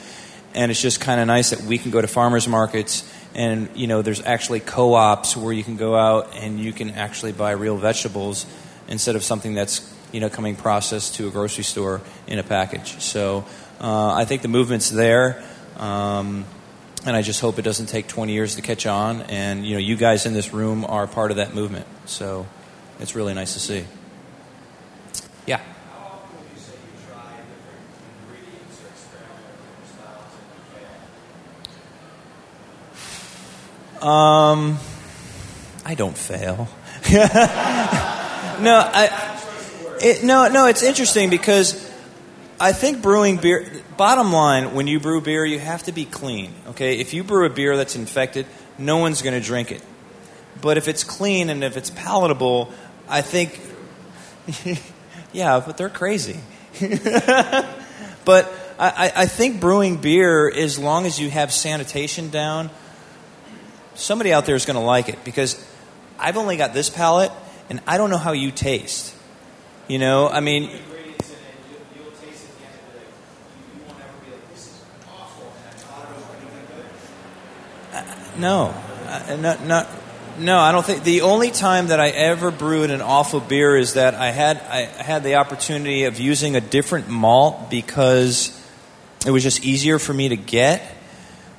[0.54, 3.87] And it's just kind of nice that we can go to farmers markets and, you
[3.87, 7.52] know, there's actually co ops where you can go out and you can actually buy
[7.52, 8.46] real vegetables
[8.88, 9.78] instead of something that's
[10.12, 13.01] you know, coming processed to a grocery store in a package.
[13.01, 13.44] So
[13.81, 15.42] uh, I think the movement's there.
[15.77, 16.44] Um,
[17.07, 19.23] and I just hope it doesn't take 20 years to catch on.
[19.23, 22.46] And you know, you guys in this room are part of that movement, so
[22.99, 23.85] it's really nice to see.
[25.46, 25.61] Yeah.
[34.03, 34.79] Um,
[35.85, 36.68] I don't fail.
[37.12, 39.30] no, I,
[40.02, 40.66] it, no, no.
[40.66, 41.74] It's interesting because
[42.58, 43.70] I think brewing beer.
[43.96, 46.52] Bottom line, when you brew beer, you have to be clean.
[46.68, 48.46] Okay, if you brew a beer that's infected,
[48.78, 49.82] no one's going to drink it.
[50.60, 52.72] But if it's clean and if it's palatable,
[53.08, 53.60] I think,
[55.32, 56.40] yeah, but they're crazy.
[58.24, 62.70] but I, I think brewing beer, as long as you have sanitation down,
[63.94, 65.62] somebody out there is going to like it because
[66.18, 67.32] I've only got this palate
[67.68, 69.14] and I don't know how you taste.
[69.90, 70.70] You know, I mean.
[78.38, 78.66] No,
[79.09, 79.88] uh, not, not,
[80.38, 80.59] no.
[80.61, 84.14] I don't think the only time that I ever brewed an awful beer is that
[84.14, 88.57] I had I had the opportunity of using a different malt because
[89.26, 90.83] it was just easier for me to get,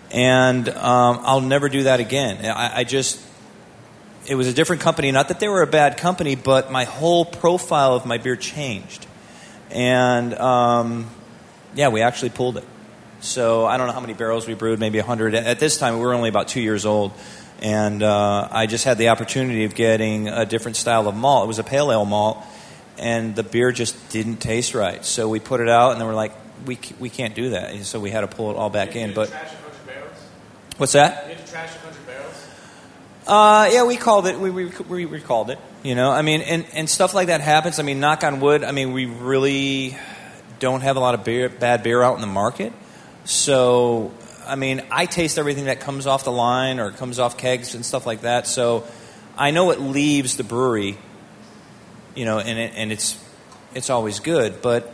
[0.09, 2.45] and um, I'll never do that again.
[2.45, 3.19] I, I just
[4.27, 5.11] it was a different company.
[5.11, 9.05] Not that they were a bad company, but my whole profile of my beer changed,
[9.69, 11.09] and um,
[11.75, 12.65] yeah, we actually pulled it.
[13.21, 15.35] So I don't know how many barrels we brewed, maybe 100.
[15.35, 17.13] At this time, we were only about two years old.
[17.61, 21.43] And uh, I just had the opportunity of getting a different style of malt.
[21.43, 22.43] It was a pale ale malt,
[22.97, 25.05] and the beer just didn't taste right.
[25.05, 26.33] So we put it out, and then we're like,
[26.65, 27.71] we, we can't do that.
[27.71, 29.13] And so we had to pull it all back in.
[29.13, 29.31] But
[30.77, 31.27] What's that?
[31.27, 32.47] You have to trash a hundred barrels.
[33.31, 34.37] Uh, yeah, we called it.
[34.37, 35.59] We, we, we recalled it.
[35.83, 37.79] You know, I mean, and, and stuff like that happens.
[37.79, 38.61] I mean, knock on wood.
[38.65, 39.97] I mean, we really
[40.59, 42.73] don't have a lot of beer, bad beer out in the market.
[43.23, 44.11] So,
[44.45, 47.85] I mean, I taste everything that comes off the line or comes off kegs and
[47.85, 48.47] stuff like that.
[48.47, 48.83] So,
[49.37, 50.97] I know it leaves the brewery.
[52.15, 53.17] You know, and it, and it's
[53.73, 54.93] it's always good, but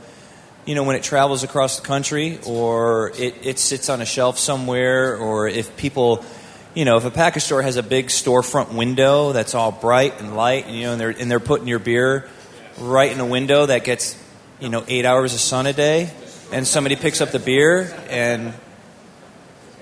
[0.68, 4.38] you know, when it travels across the country or it, it sits on a shelf
[4.38, 6.24] somewhere, or if people,
[6.78, 10.36] you know, if a package store has a big storefront window that's all bright and
[10.36, 12.30] light, and, you know, and they're, and they're putting your beer
[12.78, 14.16] right in a window that gets,
[14.60, 16.12] you know, eight hours of sun a day,
[16.54, 18.54] and somebody picks up the beer and,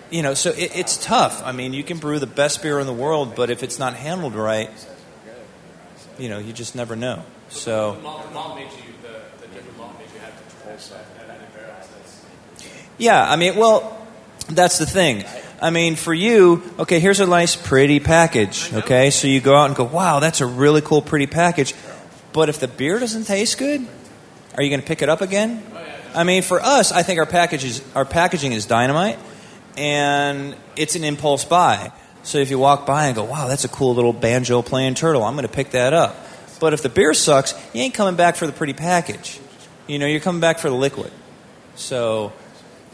[0.09, 1.43] you know, so it, it's tough.
[1.43, 3.93] I mean, you can brew the best beer in the world, but if it's not
[3.93, 4.69] handled right,
[6.17, 7.23] you know, you just never know.
[7.49, 7.99] So.
[8.01, 11.27] Malt, malt made you the, the different malt made you have to trash that that
[11.27, 11.89] many barrels.
[11.89, 12.23] That's,
[12.97, 14.07] Yeah, I mean, well,
[14.47, 15.25] that's the thing.
[15.61, 18.73] I mean, for you, okay, here's a nice, pretty package.
[18.73, 21.73] Okay, so you go out and go, wow, that's a really cool, pretty package.
[22.33, 23.87] But if the beer doesn't taste good,
[24.55, 25.63] are you going to pick it up again?
[25.73, 29.17] Oh, I mean, for us, I think our package is, our packaging is dynamite,
[29.77, 31.91] and it's an impulse buy.
[32.23, 35.23] So if you walk by and go, wow, that's a cool little banjo playing turtle,
[35.23, 36.15] I'm going to pick that up.
[36.59, 39.39] But if the beer sucks, you ain't coming back for the pretty package.
[39.87, 41.11] You know, you're coming back for the liquid.
[41.75, 42.33] So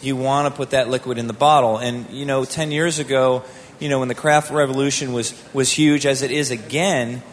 [0.01, 1.77] you want to put that liquid in the bottle.
[1.77, 3.43] And you know, ten years ago,
[3.79, 7.23] you know, when the craft revolution was was huge as it is again,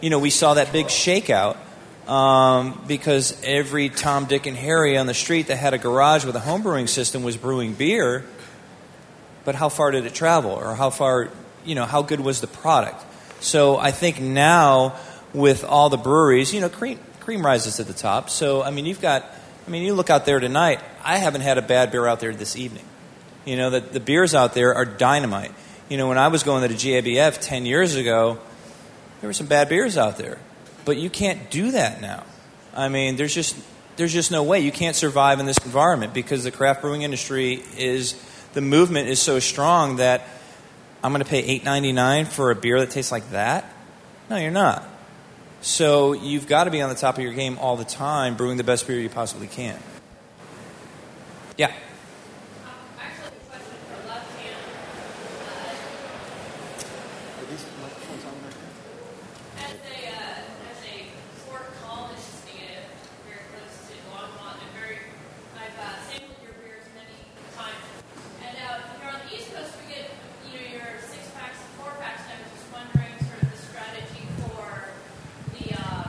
[0.00, 1.56] you know, we saw that big shakeout
[2.08, 6.34] um, because every Tom, Dick, and Harry on the street that had a garage with
[6.36, 8.24] a home brewing system was brewing beer.
[9.44, 11.30] But how far did it travel, or how far,
[11.64, 13.04] you know, how good was the product?
[13.40, 14.96] So I think now
[15.32, 18.30] with all the breweries, you know, cream cream rises to the top.
[18.30, 19.24] So I mean, you've got
[19.68, 20.80] I mean, you look out there tonight.
[21.04, 22.86] I haven't had a bad beer out there this evening.
[23.44, 25.52] You know, the, the beers out there are dynamite.
[25.90, 28.38] You know, when I was going to the GABF 10 years ago,
[29.20, 30.38] there were some bad beers out there.
[30.86, 32.24] But you can't do that now.
[32.74, 33.58] I mean, there's just,
[33.96, 34.60] there's just no way.
[34.60, 38.18] You can't survive in this environment because the craft brewing industry is,
[38.54, 40.26] the movement is so strong that
[41.04, 43.70] I'm going to pay $8.99 for a beer that tastes like that?
[44.30, 44.82] No, you're not.
[45.60, 48.56] So you've got to be on the top of your game all the time, brewing
[48.56, 49.78] the best beer you possibly can.
[51.56, 51.72] Yeah.
[52.98, 54.56] Actually, a question for left hand.
[55.50, 55.74] Uh,
[59.58, 61.10] as a uh, as a
[61.42, 62.86] Fort Collins native,
[63.26, 65.02] very close to Longmont, and very
[65.58, 67.18] I've uh, sampled your beers many
[67.58, 67.82] times.
[68.46, 70.14] And uh, here on the East Coast, we get
[70.46, 72.22] you know your six packs and four packs.
[72.30, 74.94] And I was just wondering sort of the strategy for
[75.58, 76.06] the uh,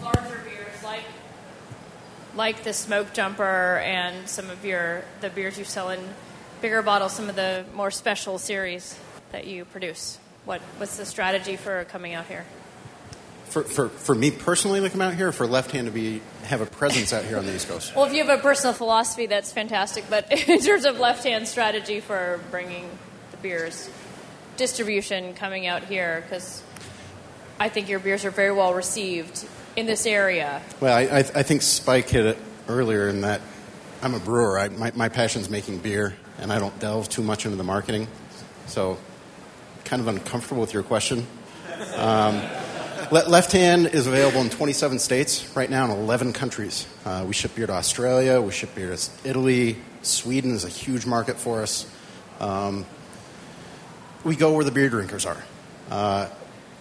[0.00, 1.04] larger beers, like
[2.36, 6.00] like the smoke jumper and some of your the beers you sell in
[6.60, 8.98] bigger bottles, some of the more special series
[9.32, 10.18] that you produce.
[10.44, 12.44] What what's the strategy for coming out here?
[13.46, 16.22] For, for, for me personally to come out here, or for Left Hand to be
[16.44, 17.94] have a presence out here on the East Coast?
[17.94, 20.06] Well, if you have a personal philosophy, that's fantastic.
[20.10, 22.90] But in terms of left hand strategy for bringing
[23.30, 23.88] the beers,
[24.56, 26.62] distribution coming out here, because
[27.60, 29.46] I think your beers are very well received
[29.76, 30.62] in this area.
[30.80, 33.40] Well, I, I, I think Spike hit it earlier in that
[34.02, 34.58] I'm a brewer.
[34.58, 38.08] I, my, my passion's making beer, and I don't delve too much into the marketing.
[38.66, 38.98] So,
[39.84, 41.26] kind of uncomfortable with your question.
[41.96, 42.40] Um,
[43.10, 46.86] Le- Left Hand is available in 27 states right now in 11 countries.
[47.04, 51.06] Uh, we ship beer to Australia, we ship beer to Italy, Sweden is a huge
[51.06, 51.90] market for us.
[52.40, 52.84] Um,
[54.22, 55.42] we go where the beer drinkers are.
[55.90, 56.28] Uh,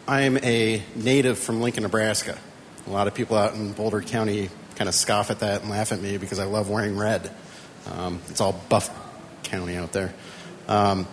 [0.08, 2.38] I'm a native from Lincoln, Nebraska.
[2.86, 5.92] A lot of people out in Boulder County kind of scoff at that and laugh
[5.94, 7.32] at me because I love wearing red.
[7.92, 8.90] Um, it's all buff
[9.44, 10.14] county out there.
[10.68, 11.08] Um,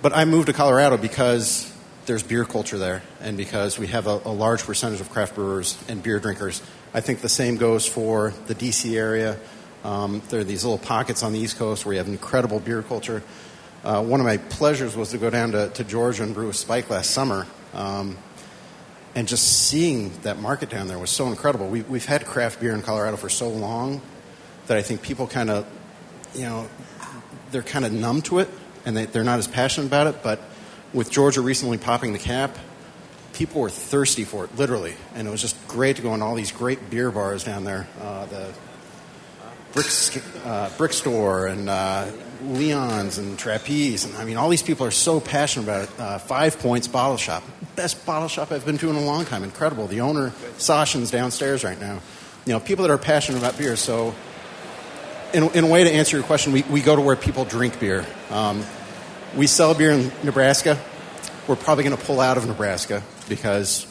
[0.00, 1.70] but I moved to Colorado because
[2.06, 5.78] there's beer culture there and because we have a, a large percentage of craft brewers
[5.88, 6.62] and beer drinkers.
[6.94, 9.38] I think the same goes for the DC area.
[9.84, 12.82] Um, there are these little pockets on the East Coast where you have incredible beer
[12.82, 13.22] culture.
[13.84, 16.54] Uh, one of my pleasures was to go down to, to Georgia and brew a
[16.54, 17.46] Spike last summer.
[17.74, 18.16] Um,
[19.16, 21.68] and just seeing that market down there was so incredible.
[21.68, 24.02] We, we've had craft beer in Colorado for so long
[24.66, 25.66] that I think people kind of,
[26.34, 26.68] you know,
[27.50, 28.48] they're kind of numb to it
[28.84, 30.22] and they, they're not as passionate about it.
[30.22, 30.38] But
[30.92, 32.58] with Georgia recently popping the cap,
[33.32, 34.94] people were thirsty for it, literally.
[35.14, 37.88] And it was just great to go in all these great beer bars down there.
[37.98, 38.52] Uh, the
[39.76, 42.10] Brick, uh, Brick Store and uh,
[42.42, 44.06] Leon's and Trappeze.
[44.06, 46.00] And I mean, all these people are so passionate about it.
[46.00, 47.42] Uh, Five Points Bottle Shop.
[47.76, 49.44] Best bottle shop I've been to in a long time.
[49.44, 49.86] Incredible.
[49.86, 52.00] The owner, Sashin's downstairs right now.
[52.46, 53.76] You know, people that are passionate about beer.
[53.76, 54.14] So,
[55.34, 57.78] in, in a way to answer your question, we, we go to where people drink
[57.78, 58.06] beer.
[58.30, 58.64] Um,
[59.36, 60.80] we sell beer in Nebraska.
[61.46, 63.86] We're probably going to pull out of Nebraska because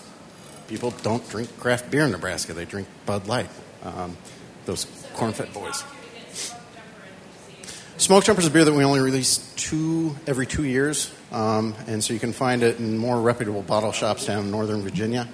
[0.68, 2.54] people don't drink craft beer in Nebraska.
[2.54, 3.50] They drink Bud Light.
[3.84, 4.18] Um,
[4.66, 4.86] those
[5.16, 5.84] corn-fed boys.
[7.98, 12.04] Smoke Jumper is a beer that we only release two every two years, um, and
[12.04, 15.28] so you can find it in more reputable bottle shops down in Northern Virginia,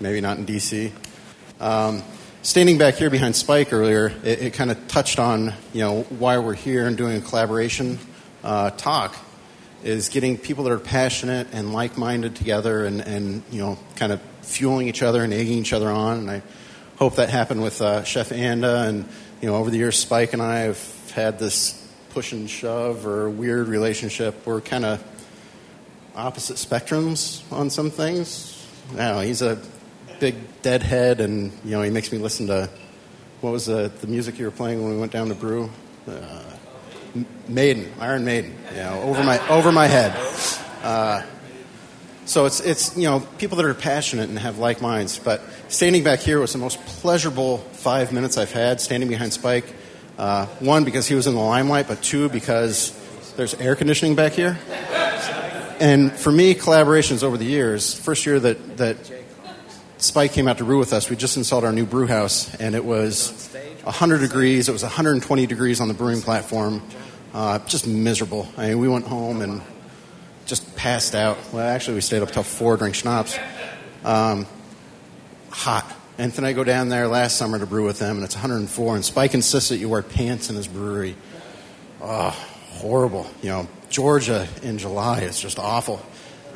[0.00, 0.90] maybe not in DC.
[1.60, 2.02] Um,
[2.42, 6.38] standing back here behind Spike earlier, it, it kind of touched on you know why
[6.38, 8.00] we're here and doing a collaboration
[8.42, 9.16] uh, talk
[9.84, 14.20] is getting people that are passionate and like-minded together and, and you know kind of
[14.42, 16.18] fueling each other and egging each other on.
[16.18, 16.42] And I
[17.02, 19.04] hope that happened with uh, Chef Anda and
[19.40, 23.28] you know over the years Spike and I have had this push and shove or
[23.28, 24.46] weird relationship.
[24.46, 25.02] We're kind of
[26.14, 28.64] opposite spectrums on some things.
[28.94, 29.60] Now he's a
[30.20, 32.70] big deadhead, and you know he makes me listen to
[33.40, 35.68] what was the, the music you were playing when we went down to brew.
[36.06, 36.44] Uh,
[37.48, 40.16] Maiden, Iron Maiden, you know, over my over my head.
[40.84, 41.22] Uh,
[42.26, 45.18] so it's it's you know people that are passionate and have like minds.
[45.18, 45.42] But
[45.72, 48.80] standing back here was the most pleasurable five minutes I've had.
[48.80, 49.64] Standing behind Spike,
[50.18, 52.92] uh, one because he was in the limelight, but two because
[53.36, 54.58] there's air conditioning back here.
[55.80, 57.98] And for me, collaborations over the years.
[57.98, 58.96] First year that that
[59.96, 62.74] Spike came out to brew with us, we just installed our new brew house, and
[62.74, 63.48] it was
[63.84, 64.68] 100 degrees.
[64.68, 66.82] It was 120 degrees on the brewing platform.
[67.32, 68.46] Uh, just miserable.
[68.58, 69.62] I mean, we went home and
[70.44, 71.38] just passed out.
[71.52, 73.38] Well, actually, we stayed up till four, drink schnapps.
[74.04, 74.46] Um,
[75.52, 75.90] hot.
[76.18, 78.94] Anthony and I go down there last summer to brew with them, and it's 104.
[78.94, 81.16] And Spike insists that you wear pants in his brewery.
[82.00, 82.30] Oh,
[82.70, 83.26] horrible.
[83.42, 86.04] You know, Georgia in July is just awful.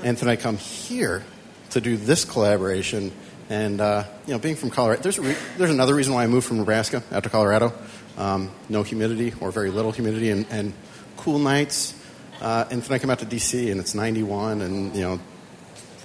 [0.03, 1.25] Anthony and I come here
[1.71, 3.13] to do this collaboration,
[3.49, 6.47] and uh, you know, being from Colorado, there's re- there's another reason why I moved
[6.47, 7.73] from Nebraska out to Colorado.
[8.19, 10.73] Um, no humidity or very little humidity, and, and
[11.17, 11.95] cool nights.
[12.41, 15.21] Uh, and then I come out to DC, and it's 91, and you know,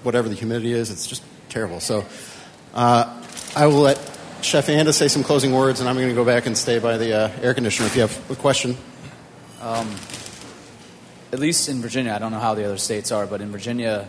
[0.03, 1.79] whatever the humidity is, it's just terrible.
[1.79, 2.05] So
[2.73, 3.21] uh,
[3.55, 3.97] I will let
[4.41, 6.97] Chef Anda say some closing words, and I'm going to go back and stay by
[6.97, 8.77] the uh, air conditioner if you have a question.
[9.61, 9.93] Um,
[11.33, 14.07] at least in Virginia, I don't know how the other states are, but in Virginia,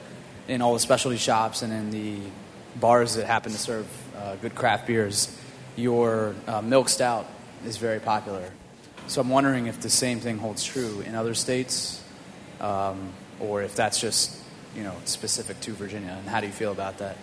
[0.48, 2.18] in all the specialty shops and in the
[2.78, 3.86] bars that happen to serve
[4.16, 5.36] uh, good craft beers,
[5.76, 7.26] your uh, milk stout
[7.66, 8.50] is very popular.
[9.08, 12.02] So I'm wondering if the same thing holds true in other states,
[12.60, 14.38] um, or if that's just
[14.76, 16.16] you know specific to Virginia.
[16.18, 17.16] And how do you feel about that?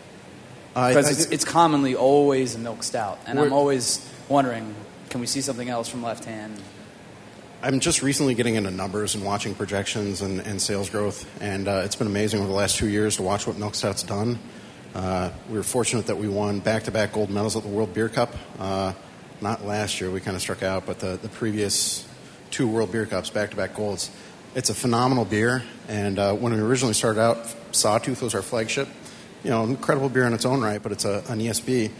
[0.73, 4.75] Because it's, it's commonly always a milk stout, and I'm always wondering,
[5.09, 6.61] can we see something else from Left Hand?
[7.61, 11.81] I'm just recently getting into numbers and watching projections and, and sales growth, and uh,
[11.83, 14.39] it's been amazing over the last two years to watch what Milk Stout's done.
[14.95, 18.33] Uh, we were fortunate that we won back-to-back gold medals at the World Beer Cup.
[18.57, 18.93] Uh,
[19.41, 22.07] not last year, we kind of struck out, but the, the previous
[22.51, 24.09] two World Beer Cups, back-to-back golds.
[24.55, 28.87] It's a phenomenal beer, and uh, when we originally started out, Sawtooth was our flagship.
[29.43, 31.91] You know, incredible beer in its own right, but it's a, an ESB.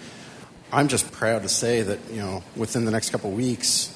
[0.71, 3.95] I'm just proud to say that you know within the next couple weeks,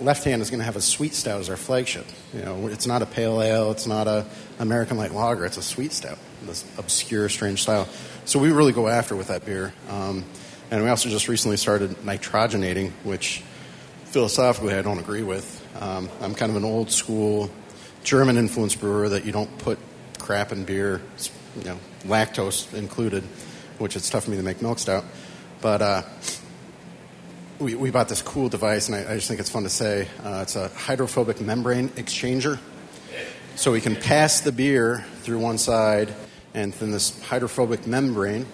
[0.00, 2.06] Left Hand is going to have a sweet stout as our flagship.
[2.32, 4.26] You know, it's not a pale ale, it's not a
[4.58, 7.88] American light lager, it's a sweet stout, this obscure, strange style.
[8.24, 9.74] So we really go after with that beer.
[9.90, 10.24] Um,
[10.70, 13.42] and we also just recently started nitrogenating, which
[14.04, 15.54] philosophically I don't agree with.
[15.80, 17.50] Um, I'm kind of an old school
[18.04, 19.78] German influenced brewer that you don't put
[20.18, 21.00] crap in beer,
[21.56, 23.24] you know, lactose included.
[23.78, 25.04] which it's tough for me to make milk stout.
[25.60, 26.02] But uh,
[27.58, 30.08] we, we bought this cool device, and I, I just think it's fun to say.
[30.24, 32.58] Uh, it's a hydrophobic membrane exchanger.
[33.56, 36.14] So we can pass the beer through one side,
[36.54, 38.46] and then this hydrophobic membrane,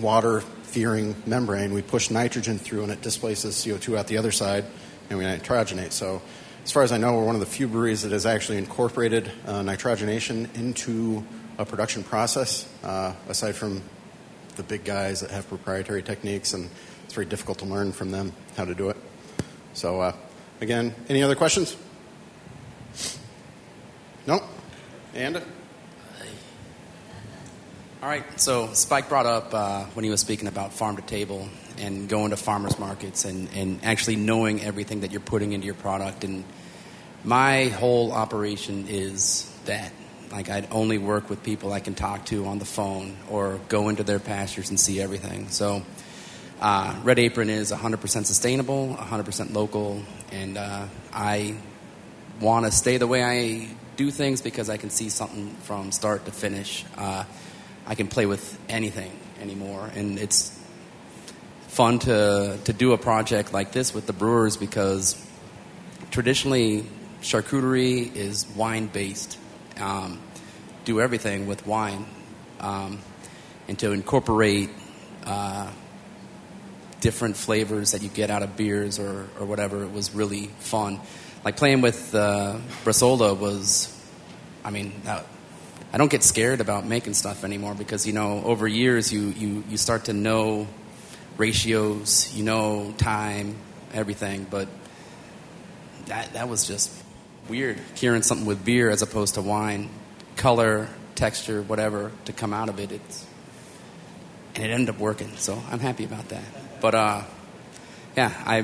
[0.00, 4.64] water fearing membrane, we push nitrogen through, and it displaces CO2 out the other side,
[5.10, 5.92] and we nitrogenate.
[5.92, 6.22] So,
[6.64, 9.30] as far as I know, we're one of the few breweries that has actually incorporated
[9.46, 11.24] uh, nitrogenation into
[11.58, 13.82] a production process, uh, aside from
[14.56, 16.70] the big guys that have proprietary techniques, and
[17.04, 18.96] it's very difficult to learn from them how to do it.
[19.74, 20.12] So, uh,
[20.60, 21.76] again, any other questions?
[24.26, 24.42] No?
[25.14, 25.36] And?
[28.00, 31.48] All right, so Spike brought up uh, when he was speaking about farm to table
[31.78, 35.74] and going to farmers markets and, and actually knowing everything that you're putting into your
[35.74, 36.22] product.
[36.22, 36.44] And
[37.24, 39.92] my whole operation is that.
[40.30, 43.88] Like, I'd only work with people I can talk to on the phone or go
[43.88, 45.48] into their pastures and see everything.
[45.48, 45.82] So,
[46.60, 50.02] uh, Red Apron is 100% sustainable, 100% local,
[50.32, 51.54] and uh, I
[52.40, 56.24] want to stay the way I do things because I can see something from start
[56.24, 56.84] to finish.
[56.96, 57.24] Uh,
[57.86, 59.10] I can play with anything
[59.40, 60.56] anymore, and it's
[61.68, 65.16] fun to to do a project like this with the brewers because
[66.10, 66.84] traditionally
[67.22, 69.38] charcuterie is wine based.
[69.80, 70.20] Um,
[70.84, 72.06] do everything with wine,
[72.60, 72.98] um,
[73.68, 74.70] and to incorporate.
[75.24, 75.70] Uh,
[77.00, 79.84] different flavors that you get out of beers or, or whatever.
[79.84, 81.00] It was really fun.
[81.44, 83.94] Like playing with uh, bresaola was,
[84.64, 85.22] I mean, uh,
[85.92, 89.64] I don't get scared about making stuff anymore because you know over years you you
[89.70, 90.66] you start to know
[91.38, 93.56] ratios, you know time,
[93.94, 94.46] everything.
[94.50, 94.68] But
[96.06, 96.92] that that was just
[97.48, 99.90] weird curing something with beer as opposed to wine,
[100.36, 102.92] color, texture, whatever to come out of it.
[102.92, 103.26] It's
[104.54, 106.42] and it ended up working, so I'm happy about that.
[106.80, 107.22] But uh,
[108.16, 108.62] yeah, I, I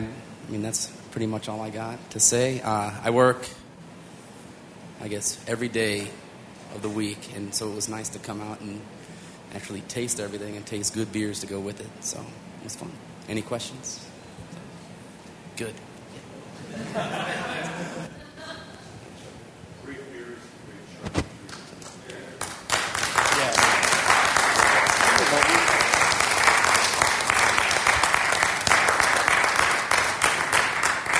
[0.48, 2.60] mean that's pretty much all I got to say.
[2.60, 3.48] Uh, I work,
[5.00, 6.08] I guess, every day
[6.74, 8.80] of the week, and so it was nice to come out and
[9.54, 11.90] actually taste everything and taste good beers to go with it.
[12.00, 12.90] So it was fun.
[13.28, 14.04] Any questions?
[15.56, 15.74] Good.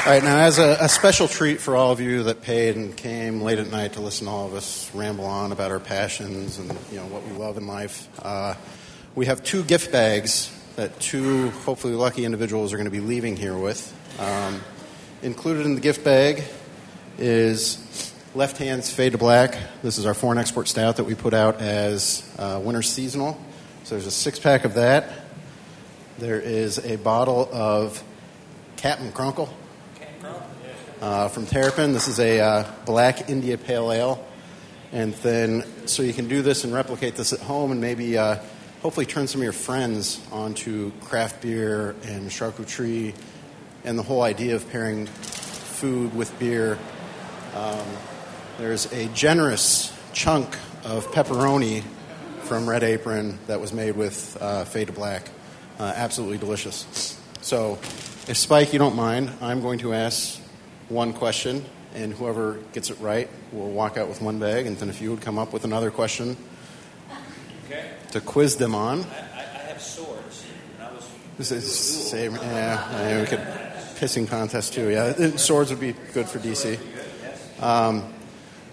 [0.05, 2.95] All right, now as a, a, special treat for all of you that paid and
[2.95, 6.59] came late at night to listen to all of us ramble on about our passions
[6.59, 8.53] and you know what we love in life, uh,
[9.15, 13.35] we have two gift bags that two hopefully lucky individuals are going to be leaving
[13.35, 13.97] here with.
[14.21, 14.61] Um,
[15.23, 16.43] included in the gift bag
[17.17, 19.57] is Left Hand's Fade to Black.
[19.83, 23.41] This is our foreign export stout that we put out as uh, winter seasonal.
[23.85, 25.11] So there's a six pack of that.
[26.19, 28.05] There is a bottle of
[28.77, 29.49] Captain Crunkle
[31.05, 31.93] uh, from Terrapin.
[31.93, 34.27] This is a uh, black India Pale Ale.
[34.91, 38.39] And then, so you can do this and replicate this at home and maybe uh,
[38.81, 43.15] hopefully turn some of your friends onto craft beer and charcuterie
[43.85, 46.79] and the whole idea of pairing food with beer.
[47.55, 47.87] Um,
[48.57, 51.83] there's a generous chunk of pepperoni
[52.45, 55.29] from Red Apron that was made with uh, Fade to Black.
[55.79, 57.21] Uh, absolutely delicious.
[57.43, 57.73] So,
[58.27, 60.41] if Spike, you don't mind, I'm going to ask
[60.89, 61.65] one question,
[61.95, 64.67] and whoever gets it right will walk out with one bag.
[64.67, 66.37] And then if you would come up with another question
[67.67, 67.91] okay.
[68.13, 69.05] to quiz them on.
[69.05, 70.45] I, I have swords.
[71.39, 72.35] This is same.
[72.35, 73.41] Yeah, yeah, we could
[73.97, 74.91] pissing contest too.
[74.91, 76.79] Yeah, swords would be good for DC.
[77.61, 78.13] Um,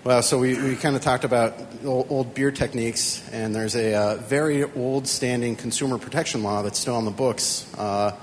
[0.04, 1.54] well, so we, we kind of talked about
[1.86, 6.80] old, old, beer techniques, and there's a uh, very old standing consumer protection law that's
[6.80, 7.72] still on the books.
[7.78, 8.16] Uh,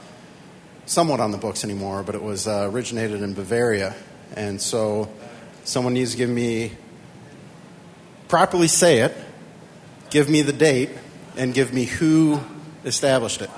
[0.88, 3.94] somewhat on the books anymore, but it was uh, originated in Bavaria.
[4.34, 5.10] And so
[5.64, 6.72] someone needs to give me,
[8.28, 9.14] properly say it,
[10.10, 10.90] give me the date,
[11.36, 12.40] and give me who
[12.84, 13.50] established it.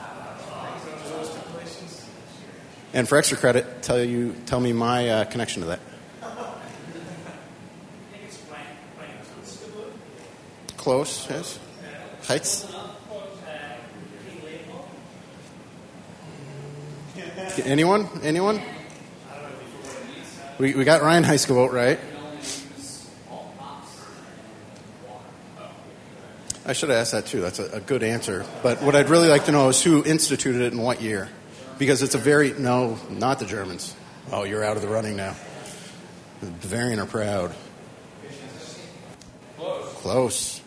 [2.93, 5.81] And for extra credit, tell you, tell me my uh, connection to that.
[10.77, 11.59] Close, yes.
[12.27, 12.80] Heights.
[17.65, 18.09] Anyone?
[18.23, 18.63] Anyone?
[20.59, 21.99] We, we got Reinheitsgebot right.
[26.67, 27.41] I should have asked that too.
[27.41, 28.45] That's a, a, good answer.
[28.63, 31.29] But what I'd really like to know is who instituted it and what year.
[31.79, 33.95] Because it's a very, no, not the Germans.
[34.31, 35.35] Oh, you're out of the running now.
[36.41, 37.55] The Bavarian are proud.
[39.57, 39.95] Close.
[39.95, 40.61] Close.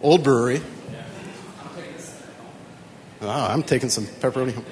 [0.00, 0.62] Old brewery.
[3.22, 4.54] Oh, I'm taking some pepperoni.
[4.54, 4.64] home.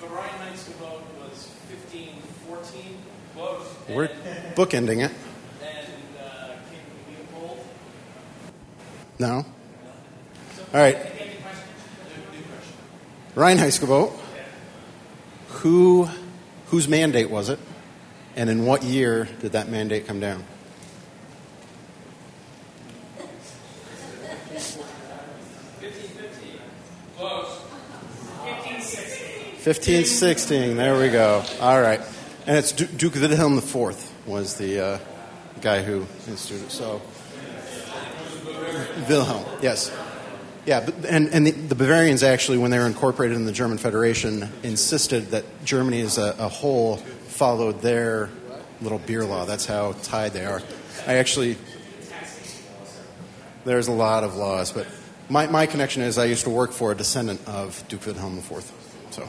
[0.00, 2.98] The Reinheitsgebot was 1514.
[3.34, 3.74] Close.
[3.88, 4.08] We're
[4.54, 5.12] bookending it.
[5.62, 5.86] And
[6.20, 7.66] uh, King Leopold.
[9.18, 9.46] No.
[10.74, 10.98] All right.
[13.34, 14.12] Reinheitsgebot.
[15.48, 16.08] Who,
[16.66, 17.58] whose mandate was it?
[18.34, 20.44] And in what year did that mandate come down?
[29.66, 30.76] Fifteen sixteen.
[30.76, 31.42] There we go.
[31.60, 32.00] All right,
[32.46, 34.98] and it's Du- Duke Wilhelm IV was the uh,
[35.60, 36.66] guy who instituted.
[36.66, 36.70] it.
[36.70, 37.02] So
[39.08, 39.92] Wilhelm, yes.
[40.66, 44.48] Yeah, and, and the, the Bavarians actually, when they were incorporated in the German Federation,
[44.62, 48.30] insisted that Germany as a, a whole followed their
[48.80, 49.46] little beer law.
[49.46, 50.62] That's how tied they are.
[51.08, 51.58] I actually,
[53.64, 54.86] there's a lot of laws, but
[55.28, 58.72] my, my connection is I used to work for a descendant of Duke Wilhelm IV.
[59.10, 59.28] So.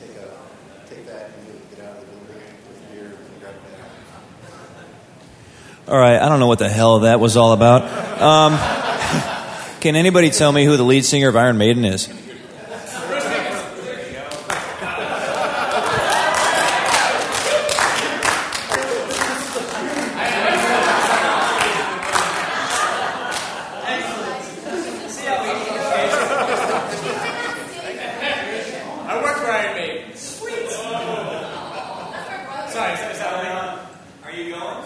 [0.00, 3.62] Take, a, take that and get out of the building with beer and grab it
[3.72, 3.88] back.
[5.90, 7.82] All right, I don't know what the hell that was all about.
[8.22, 8.52] Um,
[9.80, 12.08] can anybody tell me who the lead singer of Iron Maiden is?
[29.08, 30.16] I work for Iron Maiden.
[30.16, 30.70] Sweet.
[32.70, 33.88] Sorry, is that
[34.22, 34.84] Are you going?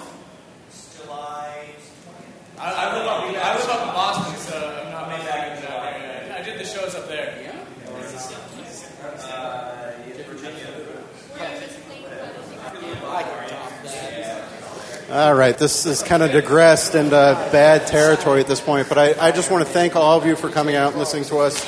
[1.04, 1.66] July.
[2.58, 3.24] I, I live up.
[3.24, 6.36] I live up in Boston, so I'm not made back in that area.
[6.38, 7.44] I did the shows up there.
[15.14, 18.98] All right, this is kind of digressed into uh, bad territory at this point, but
[18.98, 21.38] I, I just want to thank all of you for coming out and listening to
[21.38, 21.62] us.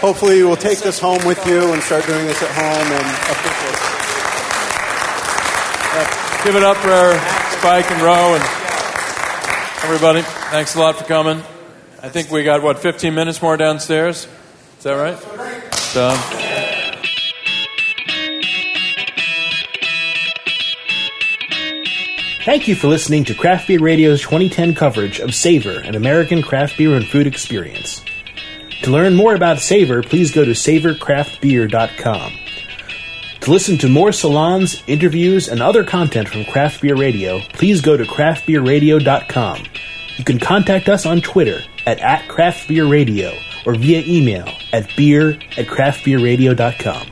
[0.00, 3.06] Hopefully, you will take this home with you and start doing this at home and.
[6.42, 8.42] Give it up for Spike and Ro and
[9.84, 10.22] everybody.
[10.50, 11.42] Thanks a lot for coming.
[12.02, 14.26] I think we got, what, 15 minutes more downstairs?
[14.78, 15.18] Is that right?
[15.74, 16.45] So,
[22.46, 26.78] Thank you for listening to Craft Beer Radio's 2010 coverage of Savor, an American craft
[26.78, 28.04] beer and food experience.
[28.82, 32.32] To learn more about Savor, please go to savorcraftbeer.com.
[33.40, 37.96] To listen to more salons, interviews, and other content from Craft Beer Radio, please go
[37.96, 39.64] to craftbeerradio.com.
[40.16, 43.36] You can contact us on Twitter at, at craftbeerradio
[43.66, 47.08] or via email at beer at craftbeerradio.com.